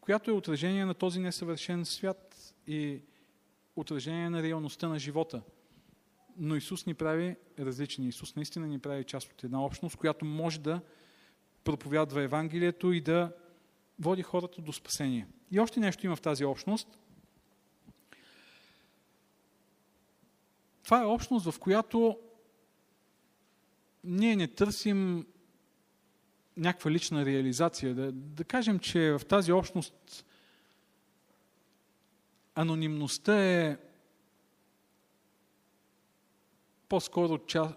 която 0.00 0.30
е 0.30 0.34
отражение 0.34 0.84
на 0.84 0.94
този 0.94 1.20
несъвършен 1.20 1.84
свят 1.84 2.54
и 2.66 3.00
отражение 3.76 4.30
на 4.30 4.42
реалността 4.42 4.88
на 4.88 4.98
живота– 4.98 5.42
но 6.36 6.56
Исус 6.56 6.86
ни 6.86 6.94
прави 6.94 7.36
различни. 7.58 8.08
Исус 8.08 8.36
наистина 8.36 8.66
ни 8.66 8.78
прави 8.78 9.04
част 9.04 9.32
от 9.32 9.44
една 9.44 9.64
общност, 9.64 9.96
която 9.96 10.24
може 10.24 10.60
да 10.60 10.80
проповядва 11.64 12.22
Евангелието 12.22 12.92
и 12.92 13.00
да 13.00 13.32
води 13.98 14.22
хората 14.22 14.62
до 14.62 14.72
спасение. 14.72 15.26
И 15.50 15.60
още 15.60 15.80
нещо 15.80 16.06
има 16.06 16.16
в 16.16 16.20
тази 16.20 16.44
общност. 16.44 16.98
Това 20.84 21.02
е 21.02 21.06
общност, 21.06 21.50
в 21.50 21.58
която 21.58 22.18
ние 24.04 24.36
не 24.36 24.48
търсим 24.48 25.26
някаква 26.56 26.90
лична 26.90 27.24
реализация. 27.24 27.94
Да, 27.94 28.12
да 28.12 28.44
кажем, 28.44 28.78
че 28.78 29.12
в 29.12 29.24
тази 29.28 29.52
общност 29.52 30.24
анонимността 32.54 33.44
е 33.44 33.78
по-скоро, 36.88 37.38
ча... 37.38 37.76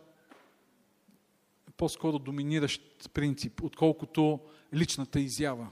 по-скоро 1.78 2.20
доминиращ 2.20 3.14
принцип, 3.14 3.64
отколкото 3.64 4.40
личната 4.74 5.20
изява. 5.20 5.72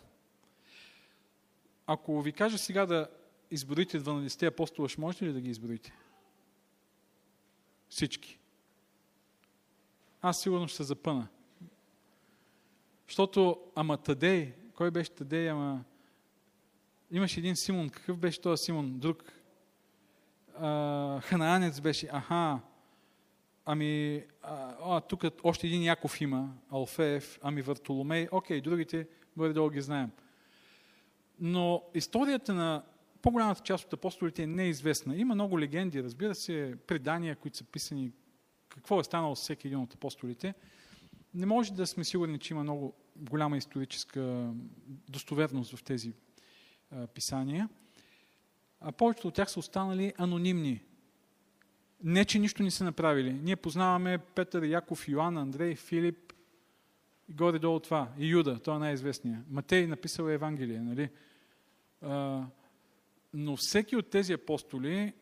Ако 1.88 2.21
ви 2.21 2.31
кажа 2.31 2.57
сега 2.57 2.86
да 2.86 3.09
изборите 3.51 4.01
12 4.01 4.47
апостола, 4.47 4.89
ще 4.89 5.01
можете 5.01 5.25
ли 5.25 5.33
да 5.33 5.41
ги 5.41 5.49
изборите? 5.49 5.93
Всички. 7.89 8.39
Аз 10.21 10.41
сигурно 10.41 10.67
ще 10.67 10.77
се 10.77 10.83
запъна. 10.83 11.27
Защото, 13.07 13.61
ама 13.75 13.97
Тадей, 13.97 14.53
кой 14.75 14.91
беше 14.91 15.11
Тадей, 15.11 15.49
ама... 15.49 15.83
Имаше 17.11 17.39
един 17.39 17.55
Симон, 17.55 17.89
какъв 17.89 18.17
беше 18.17 18.41
този 18.41 18.63
Симон? 18.63 18.99
Друг. 18.99 19.23
А, 20.59 21.21
ханаанец 21.21 21.81
беше, 21.81 22.09
аха, 22.11 22.59
Ами, 23.65 24.23
а, 24.41 24.75
а, 24.83 25.01
тук 25.01 25.23
още 25.43 25.67
един 25.67 25.83
Яков 25.83 26.21
има, 26.21 26.53
Алфеев, 26.71 27.39
ами 27.41 27.61
Вартоломей, 27.61 28.27
окей, 28.31 28.61
другите 28.61 29.07
горе-долу 29.38 29.69
ги 29.69 29.81
знаем. 29.81 30.11
Но 31.39 31.83
историята 31.93 32.53
на 32.53 32.83
по-голямата 33.21 33.61
част 33.61 33.86
от 33.86 33.93
апостолите 33.93 34.43
е 34.43 34.47
неизвестна. 34.47 35.15
Има 35.15 35.36
много 35.36 35.59
легенди, 35.59 36.03
разбира 36.03 36.36
се, 36.36 36.75
предания, 36.88 37.36
които 37.36 37.57
са 37.57 37.63
писани 37.63 38.11
какво 38.69 38.99
е 38.99 39.03
станало 39.03 39.36
с 39.36 39.41
всеки 39.41 39.67
един 39.67 39.79
от 39.79 39.93
апостолите. 39.93 40.53
Не 41.33 41.45
може 41.45 41.73
да 41.73 41.88
сме 41.88 42.03
сигурни, 42.03 42.39
че 42.39 42.53
има 42.53 42.63
много 42.63 42.93
голяма 43.15 43.57
историческа 43.57 44.51
достоверност 45.09 45.75
в 45.75 45.83
тези 45.83 46.13
а, 46.91 47.07
писания. 47.07 47.69
А 48.81 48.91
повечето 48.91 49.27
от 49.27 49.33
тях 49.33 49.51
са 49.51 49.59
останали 49.59 50.13
анонимни. 50.17 50.81
Не, 52.03 52.25
че 52.25 52.39
нищо 52.39 52.63
не 52.63 52.71
са 52.71 52.83
направили. 52.83 53.33
Ние 53.33 53.55
познаваме 53.55 54.17
Петър, 54.17 54.63
Яков, 54.63 55.07
Йоанн, 55.07 55.38
Андрей, 55.38 55.75
Филип 55.75 56.33
горе-долу 57.30 57.80
това. 57.80 58.09
И 58.17 58.28
Юда, 58.28 58.59
той 58.59 58.76
е 58.76 58.80
най-известният. 58.80 59.43
Матей 59.49 59.88
написал 59.88 60.30
Евангелие, 60.30 60.80
нали? 60.80 61.09
Но 63.34 63.57
всеки 63.57 63.95
от 63.95 64.09
тези 64.09 64.34
апостоли 64.34 65.13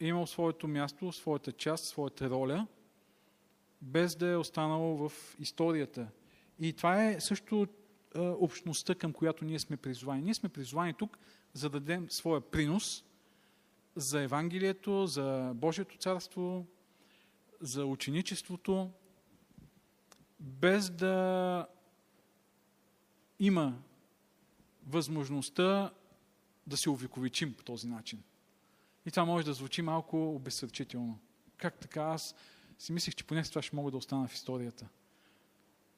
е 0.00 0.06
имал 0.06 0.26
своето 0.26 0.68
място, 0.68 1.12
своята 1.12 1.52
част, 1.52 1.84
своята 1.84 2.30
роля, 2.30 2.66
без 3.82 4.16
да 4.16 4.28
е 4.28 4.36
останало 4.36 5.08
в 5.08 5.36
историята. 5.40 6.08
И 6.60 6.72
това 6.72 7.04
е 7.04 7.20
също 7.20 7.66
общността, 8.16 8.94
към 8.94 9.12
която 9.12 9.44
ние 9.44 9.58
сме 9.58 9.76
призвани. 9.76 10.22
Ние 10.22 10.34
сме 10.34 10.48
призвани 10.48 10.94
тук, 10.94 11.18
за 11.52 11.70
да 11.70 11.80
дадем 11.80 12.10
своя 12.10 12.40
принос 12.40 13.04
за 13.96 14.22
Евангелието, 14.22 15.06
за 15.06 15.52
Божието 15.54 15.98
царство, 15.98 16.66
за 17.60 17.86
ученичеството, 17.86 18.90
без 20.40 20.90
да 20.90 21.66
има 23.38 23.78
възможността 24.86 25.92
да 26.66 26.76
се 26.76 26.90
увековечим 26.90 27.54
по 27.54 27.64
този 27.64 27.88
начин. 27.88 28.22
И 29.06 29.10
това 29.10 29.24
може 29.24 29.46
да 29.46 29.52
звучи 29.52 29.82
малко 29.82 30.34
обезсърчително. 30.34 31.18
Как 31.56 31.78
така? 31.78 32.02
Аз 32.02 32.34
си 32.78 32.92
мислех, 32.92 33.14
че 33.14 33.24
поне 33.24 33.44
с 33.44 33.48
това 33.48 33.62
ще 33.62 33.76
мога 33.76 33.90
да 33.90 33.96
остана 33.96 34.28
в 34.28 34.34
историята. 34.34 34.88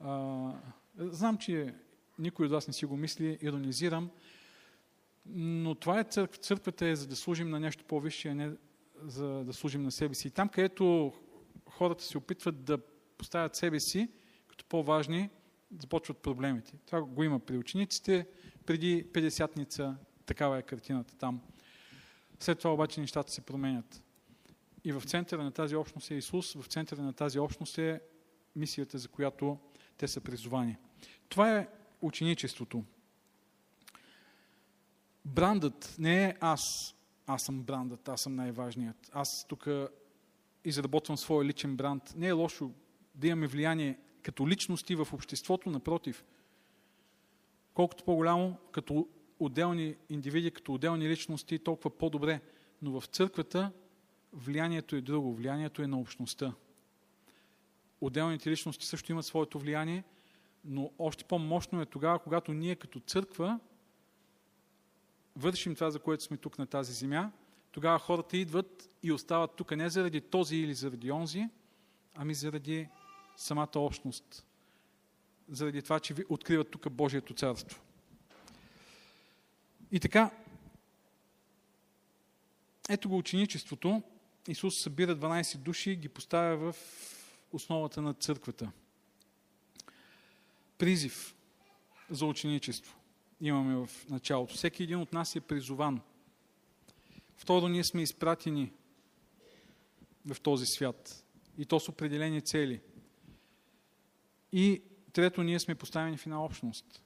А, 0.01 0.53
знам, 0.99 1.39
че 1.39 1.75
никой 2.19 2.47
от 2.47 2.53
вас 2.53 2.67
не 2.67 2.73
си 2.73 2.87
го 2.87 2.97
мисли, 2.97 3.39
иронизирам, 3.43 4.11
но 5.27 5.75
това 5.75 6.01
е 6.01 6.05
църква. 6.05 6.39
Църквата 6.39 6.87
е 6.87 6.97
за 6.97 7.07
да 7.07 7.17
служим 7.17 7.51
на 7.51 7.61
нещо 7.61 7.85
по-висше, 7.85 8.29
а 8.29 8.35
не 8.35 8.53
за 9.03 9.27
да 9.29 9.53
служим 9.53 9.83
на 9.83 9.91
себе 9.91 10.15
си. 10.15 10.29
И 10.29 10.31
там, 10.31 10.49
където 10.49 11.13
хората 11.71 12.05
се 12.05 12.19
опитват 12.19 12.65
да 12.65 12.79
поставят 13.19 13.57
себе 13.57 13.81
си 13.81 14.09
като 14.59 14.69
по-важни, 14.69 15.31
започват 15.79 16.19
проблемите. 16.19 16.73
Това 16.87 17.03
го 17.03 17.23
има 17.23 17.39
при 17.39 17.59
учениците, 17.59 18.27
преди 18.67 19.07
50-ница, 19.13 19.97
такава 20.27 20.59
е 20.59 20.63
картината 20.63 21.15
там. 21.17 21.41
След 22.41 22.59
това 22.59 22.75
обаче 22.75 23.01
нещата 23.01 23.33
се 23.33 23.41
променят. 23.41 24.03
И 24.85 24.93
в 24.93 25.03
центъра 25.07 25.45
на 25.45 25.53
тази 25.53 25.77
общност 25.77 26.11
е 26.11 26.15
Исус, 26.15 26.55
в 26.55 26.67
центъра 26.67 27.03
на 27.03 27.13
тази 27.13 27.39
общност 27.39 27.79
е 27.79 28.01
мисията, 28.57 28.99
за 28.99 29.09
която 29.09 29.59
те 29.97 30.09
са 30.09 30.21
призовани. 30.21 30.77
Това 31.29 31.59
е 31.59 31.69
ученичеството. 32.03 32.85
Брандът 35.25 35.97
не 35.99 36.25
е 36.25 36.37
аз. 36.41 36.95
Аз 37.27 37.43
съм 37.43 37.63
брандът, 37.63 38.09
аз 38.09 38.21
съм 38.21 38.35
най-важният. 38.35 39.11
Аз 39.13 39.47
тук 39.49 39.69
изработвам 40.65 41.17
своя 41.17 41.45
личен 41.45 41.77
бранд. 41.77 42.15
Не 42.17 42.27
е 42.27 42.33
лошо 42.33 42.73
да 43.15 43.27
имаме 43.27 43.47
влияние 43.47 43.99
като 44.23 44.49
личности 44.49 44.95
в 44.95 45.09
обществото, 45.13 45.71
напротив. 45.71 46.25
Колкото 47.75 48.05
по-голямо, 48.05 48.57
като 48.73 49.09
отделни 49.39 49.97
индивиди, 50.09 50.51
като 50.51 50.75
отделни 50.75 51.09
личности, 51.09 51.59
толкова 51.59 51.91
по-добре. 51.91 52.41
Но 52.83 53.01
в 53.01 53.07
църквата 53.07 53.73
влиянието 54.33 54.97
е 54.97 55.01
друго. 55.01 55.35
Влиянието 55.35 55.83
е 55.83 55.87
на 55.87 56.01
общността. 56.01 56.53
Отделните 58.01 58.51
личности 58.51 58.87
също 58.87 59.13
имат 59.13 59.25
своето 59.25 59.59
влияние, 59.59 60.05
но 60.65 60.91
още 60.99 61.25
по-мощно 61.25 61.81
е 61.81 61.87
тогава, 61.87 62.19
когато 62.19 62.53
ние 62.53 62.77
като 62.77 63.01
църква 63.01 63.61
вършим 65.37 65.75
това, 65.75 65.91
за 65.91 65.99
което 65.99 66.25
сме 66.25 66.37
тук 66.37 66.59
на 66.59 66.67
тази 66.67 66.93
земя, 66.93 67.33
тогава 67.73 67.99
хората 67.99 68.37
идват 68.37 68.91
и 69.03 69.13
остават 69.13 69.57
тук 69.57 69.77
не 69.77 69.91
заради 69.91 70.21
този 70.21 70.57
или 70.57 70.75
заради 70.75 71.11
онзи, 71.11 71.49
ами 72.15 72.35
заради 72.35 72.89
самата 73.39 73.71
общност. 73.77 74.45
Заради 75.49 75.83
това, 75.83 76.01
че 76.01 76.15
ви 76.15 76.25
откриват 76.29 76.71
тук 76.71 76.91
Божието 76.91 77.35
царство. 77.35 77.81
И 79.93 80.01
така, 80.01 80.31
ето 82.89 83.09
го 83.09 83.19
ученичеството. 83.19 84.03
Исус 84.49 84.83
събира 84.83 85.17
12 85.17 85.57
души 85.57 85.91
и 85.91 85.97
ги 85.97 86.09
поставя 86.09 86.73
в 86.73 86.77
основата 87.53 88.03
на 88.03 88.15
църквата. 88.15 88.71
Призив 90.79 91.35
за 92.11 92.27
ученичество 92.27 92.97
имаме 93.41 93.87
в 93.87 93.91
началото. 94.09 94.55
Всеки 94.55 94.83
един 94.83 94.99
от 94.99 95.13
нас 95.13 95.37
е 95.37 95.41
призован. 95.41 96.01
Второ, 97.37 97.69
ние 97.69 97.85
сме 97.85 98.03
изпратени 98.03 98.73
в 100.27 100.41
този 100.41 100.67
свят. 100.67 101.25
И 101.59 101.65
то 101.65 101.81
с 101.81 101.89
определени 101.89 102.43
цели. 102.43 102.81
И 104.53 104.83
трето, 105.13 105.43
ние 105.43 105.61
сме 105.61 105.75
поставени 105.75 106.17
в 106.17 106.27
една 106.27 106.45
общност. 106.45 107.03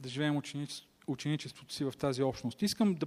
Да 0.00 0.08
живеем 0.08 0.36
ученичеството 0.36 0.96
ученичеството 1.06 1.74
си 1.74 1.84
в 1.84 1.92
тази 1.98 2.22
общност. 2.22 2.62
Искам 2.62 2.94
да 2.94 3.06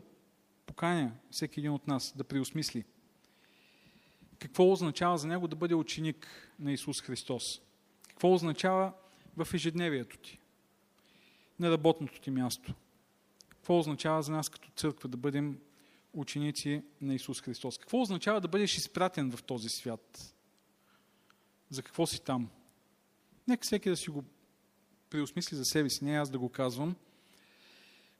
поканя 0.65 1.11
всеки 1.32 1.59
един 1.59 1.71
от 1.71 1.88
нас 1.88 2.13
да 2.17 2.23
преосмисли 2.23 2.84
какво 4.39 4.71
означава 4.71 5.17
за 5.17 5.27
него 5.27 5.47
да 5.47 5.55
бъде 5.55 5.75
ученик 5.75 6.27
на 6.59 6.71
Исус 6.71 7.01
Христос. 7.01 7.61
Какво 8.07 8.34
означава 8.34 8.93
в 9.38 9.53
ежедневието 9.53 10.17
ти, 10.17 10.39
на 11.59 11.71
работното 11.71 12.21
ти 12.21 12.32
място. 12.32 12.73
Какво 13.49 13.80
означава 13.80 14.23
за 14.23 14.32
нас 14.32 14.49
като 14.49 14.69
църква 14.75 15.09
да 15.09 15.17
бъдем 15.17 15.59
ученици 16.13 16.84
на 17.01 17.15
Исус 17.15 17.41
Христос. 17.41 17.77
Какво 17.77 18.01
означава 18.01 18.41
да 18.41 18.47
бъдеш 18.47 18.77
изпратен 18.77 19.32
в 19.32 19.43
този 19.43 19.69
свят? 19.69 20.36
За 21.69 21.84
какво 21.84 22.07
си 22.07 22.23
там? 22.23 22.49
Нека 23.50 23.64
всеки 23.64 23.89
да 23.89 23.97
си 23.97 24.10
го 24.10 24.24
преосмисли 25.10 25.58
за 25.58 25.66
себе 25.66 25.89
си, 25.89 26.06
не 26.06 26.20
аз 26.20 26.30
да 26.30 26.39
го 26.39 26.50
казвам– 26.50 26.95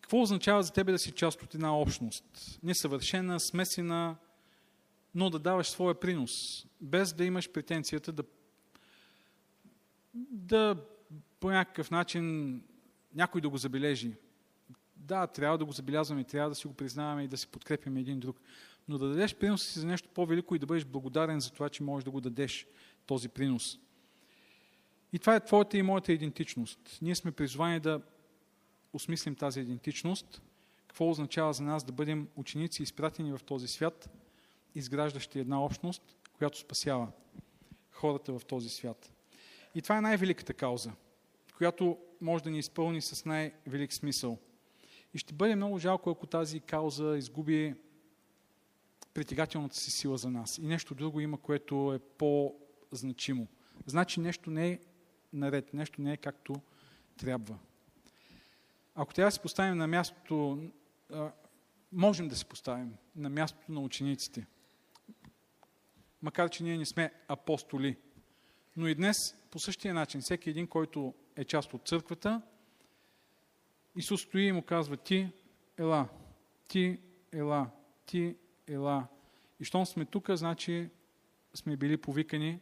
какво 0.10 0.22
означава 0.22 0.64
за 0.64 0.74
тебе 0.74 0.92
да 0.92 1.00
си 1.00 1.12
част 1.12 1.44
от 1.44 1.56
една 1.56 1.78
общност? 1.78 2.60
Несъвършена, 2.64 3.40
смесена, 3.40 4.16
но 5.16 5.30
да 5.30 5.40
даваш 5.40 5.70
своя 5.70 6.00
принос, 6.00 6.66
без 6.82 7.14
да 7.14 7.26
имаш 7.26 7.52
претенцията 7.52 8.12
да, 8.12 8.24
да 10.32 10.76
по 11.40 11.50
някакъв 11.50 11.92
начин 11.92 12.56
някой 13.16 13.42
да 13.42 13.50
го 13.50 13.58
забележи. 13.58 14.16
Да, 14.96 15.28
трябва 15.28 15.58
да 15.58 15.66
го 15.66 15.72
забелязваме, 15.72 16.24
трябва 16.24 16.50
да 16.50 16.56
си 16.56 16.68
го 16.68 16.74
признаваме 16.74 17.24
и 17.24 17.28
да 17.28 17.38
се 17.38 17.48
подкрепяме 17.48 18.00
един 18.00 18.20
друг. 18.20 18.42
Но 18.88 18.98
да 18.98 19.08
дадеш 19.08 19.36
принос 19.36 19.64
си 19.64 19.80
за 19.80 19.88
нещо 19.88 20.10
по-велико 20.14 20.56
и 20.56 20.60
да 20.60 20.66
бъдеш 20.66 20.86
благодарен 20.86 21.40
за 21.40 21.52
това, 21.52 21.70
че 21.70 21.84
можеш 21.84 22.04
да 22.04 22.12
го 22.12 22.22
дадеш 22.22 22.68
този 23.06 23.30
принос. 23.30 23.80
И 25.14 25.20
това 25.20 25.36
е 25.36 25.46
твоята 25.46 25.78
и 25.78 25.82
моята 25.82 26.14
идентичност. 26.14 27.00
Ние 27.02 27.16
сме 27.16 27.32
призвани 27.32 27.80
да 27.80 28.02
осмислим 28.94 29.36
тази 29.36 29.60
идентичност, 29.60 30.42
какво 30.88 31.10
означава 31.10 31.54
за 31.54 31.64
нас 31.64 31.84
да 31.84 31.92
бъдем 31.92 32.28
ученици, 32.36 32.84
изпратени 32.84 33.32
в 33.32 33.44
този 33.46 33.68
свят, 33.68 34.10
изграждащи 34.76 35.40
една 35.40 35.64
общност, 35.64 36.16
която 36.38 36.60
спасява 36.60 37.08
хората 37.92 38.40
в 38.40 38.46
този 38.46 38.70
свят. 38.70 39.14
И 39.76 39.82
това 39.82 39.98
е 39.98 40.02
най-великата 40.02 40.54
кауза, 40.54 40.92
която 41.58 41.98
може 42.22 42.44
да 42.44 42.50
ни 42.52 42.60
изпълни 42.60 43.02
с 43.02 43.26
най-велик 43.26 43.94
смисъл. 43.94 44.38
И 45.14 45.18
ще 45.18 45.34
бъде 45.34 45.56
много 45.56 45.80
жалко, 45.80 46.10
ако 46.10 46.28
тази 46.28 46.60
кауза 46.60 47.18
изгуби 47.18 47.76
притегателната 49.14 49.76
си 49.76 49.92
сила 49.92 50.18
за 50.18 50.32
нас. 50.32 50.58
И 50.58 50.62
нещо 50.62 50.96
друго 50.96 51.20
има, 51.20 51.38
което 51.38 51.94
е 51.94 52.00
по-значимо. 52.00 53.48
Значи 53.86 54.20
нещо 54.20 54.52
не 54.52 54.70
е 54.70 54.80
наред, 55.34 55.74
нещо 55.74 56.02
не 56.02 56.14
е 56.14 56.18
както 56.18 56.56
трябва. 57.18 57.58
Ако 58.96 59.14
трябва 59.14 59.28
да 59.28 59.32
се 59.32 59.40
поставим 59.40 59.78
на 59.78 59.88
мястото, 59.88 60.64
можем 61.92 62.28
да 62.28 62.36
се 62.36 62.46
поставим 62.46 62.96
на 63.16 63.30
мястото 63.30 63.72
на 63.72 63.82
учениците. 63.82 64.46
Макар, 66.22 66.50
че 66.50 66.64
ние 66.64 66.78
не 66.78 66.86
сме 66.86 67.14
апостоли. 67.28 67.98
Но 68.78 68.88
и 68.88 68.96
днес, 68.96 69.36
по 69.52 69.60
същия 69.60 69.94
начин, 69.94 70.22
всеки 70.22 70.50
един, 70.50 70.68
който 70.68 71.14
е 71.36 71.46
част 71.46 71.74
от 71.74 71.88
църквата, 71.88 72.42
Исус 73.96 74.22
стои 74.22 74.44
и 74.44 74.52
му 74.52 74.62
казва, 74.62 74.98
ти, 74.98 75.30
ела, 75.78 76.08
ти, 76.68 77.00
ела, 77.32 77.70
ти, 78.06 78.36
ела. 78.68 79.08
И 79.60 79.64
щом 79.64 79.86
сме 79.86 80.06
тук, 80.06 80.30
значи 80.30 80.90
сме 81.54 81.78
били 81.78 81.98
повикани 81.98 82.60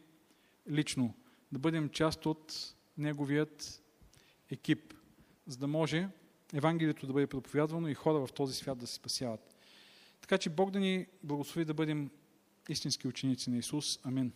лично 0.70 1.14
да 1.52 1.58
бъдем 1.58 1.88
част 1.88 2.26
от 2.26 2.74
неговият 2.98 3.82
екип, 4.50 4.94
за 5.46 5.56
да 5.56 5.66
може 5.66 6.08
Евангелието 6.52 7.06
да 7.06 7.12
бъде 7.12 7.26
проповядвано 7.26 7.88
и 7.88 7.94
хора 7.94 8.26
в 8.26 8.32
този 8.32 8.54
свят 8.54 8.78
да 8.78 8.86
се 8.86 8.94
спасяват. 8.94 9.56
Така 10.20 10.38
че 10.38 10.50
Бог 10.50 10.70
да 10.70 10.80
ни 10.80 11.06
благослови 11.22 11.64
да 11.64 11.74
бъдем 11.74 12.10
истински 12.68 13.08
ученици 13.08 13.50
на 13.50 13.58
Исус. 13.58 13.98
Амин. 14.02 14.32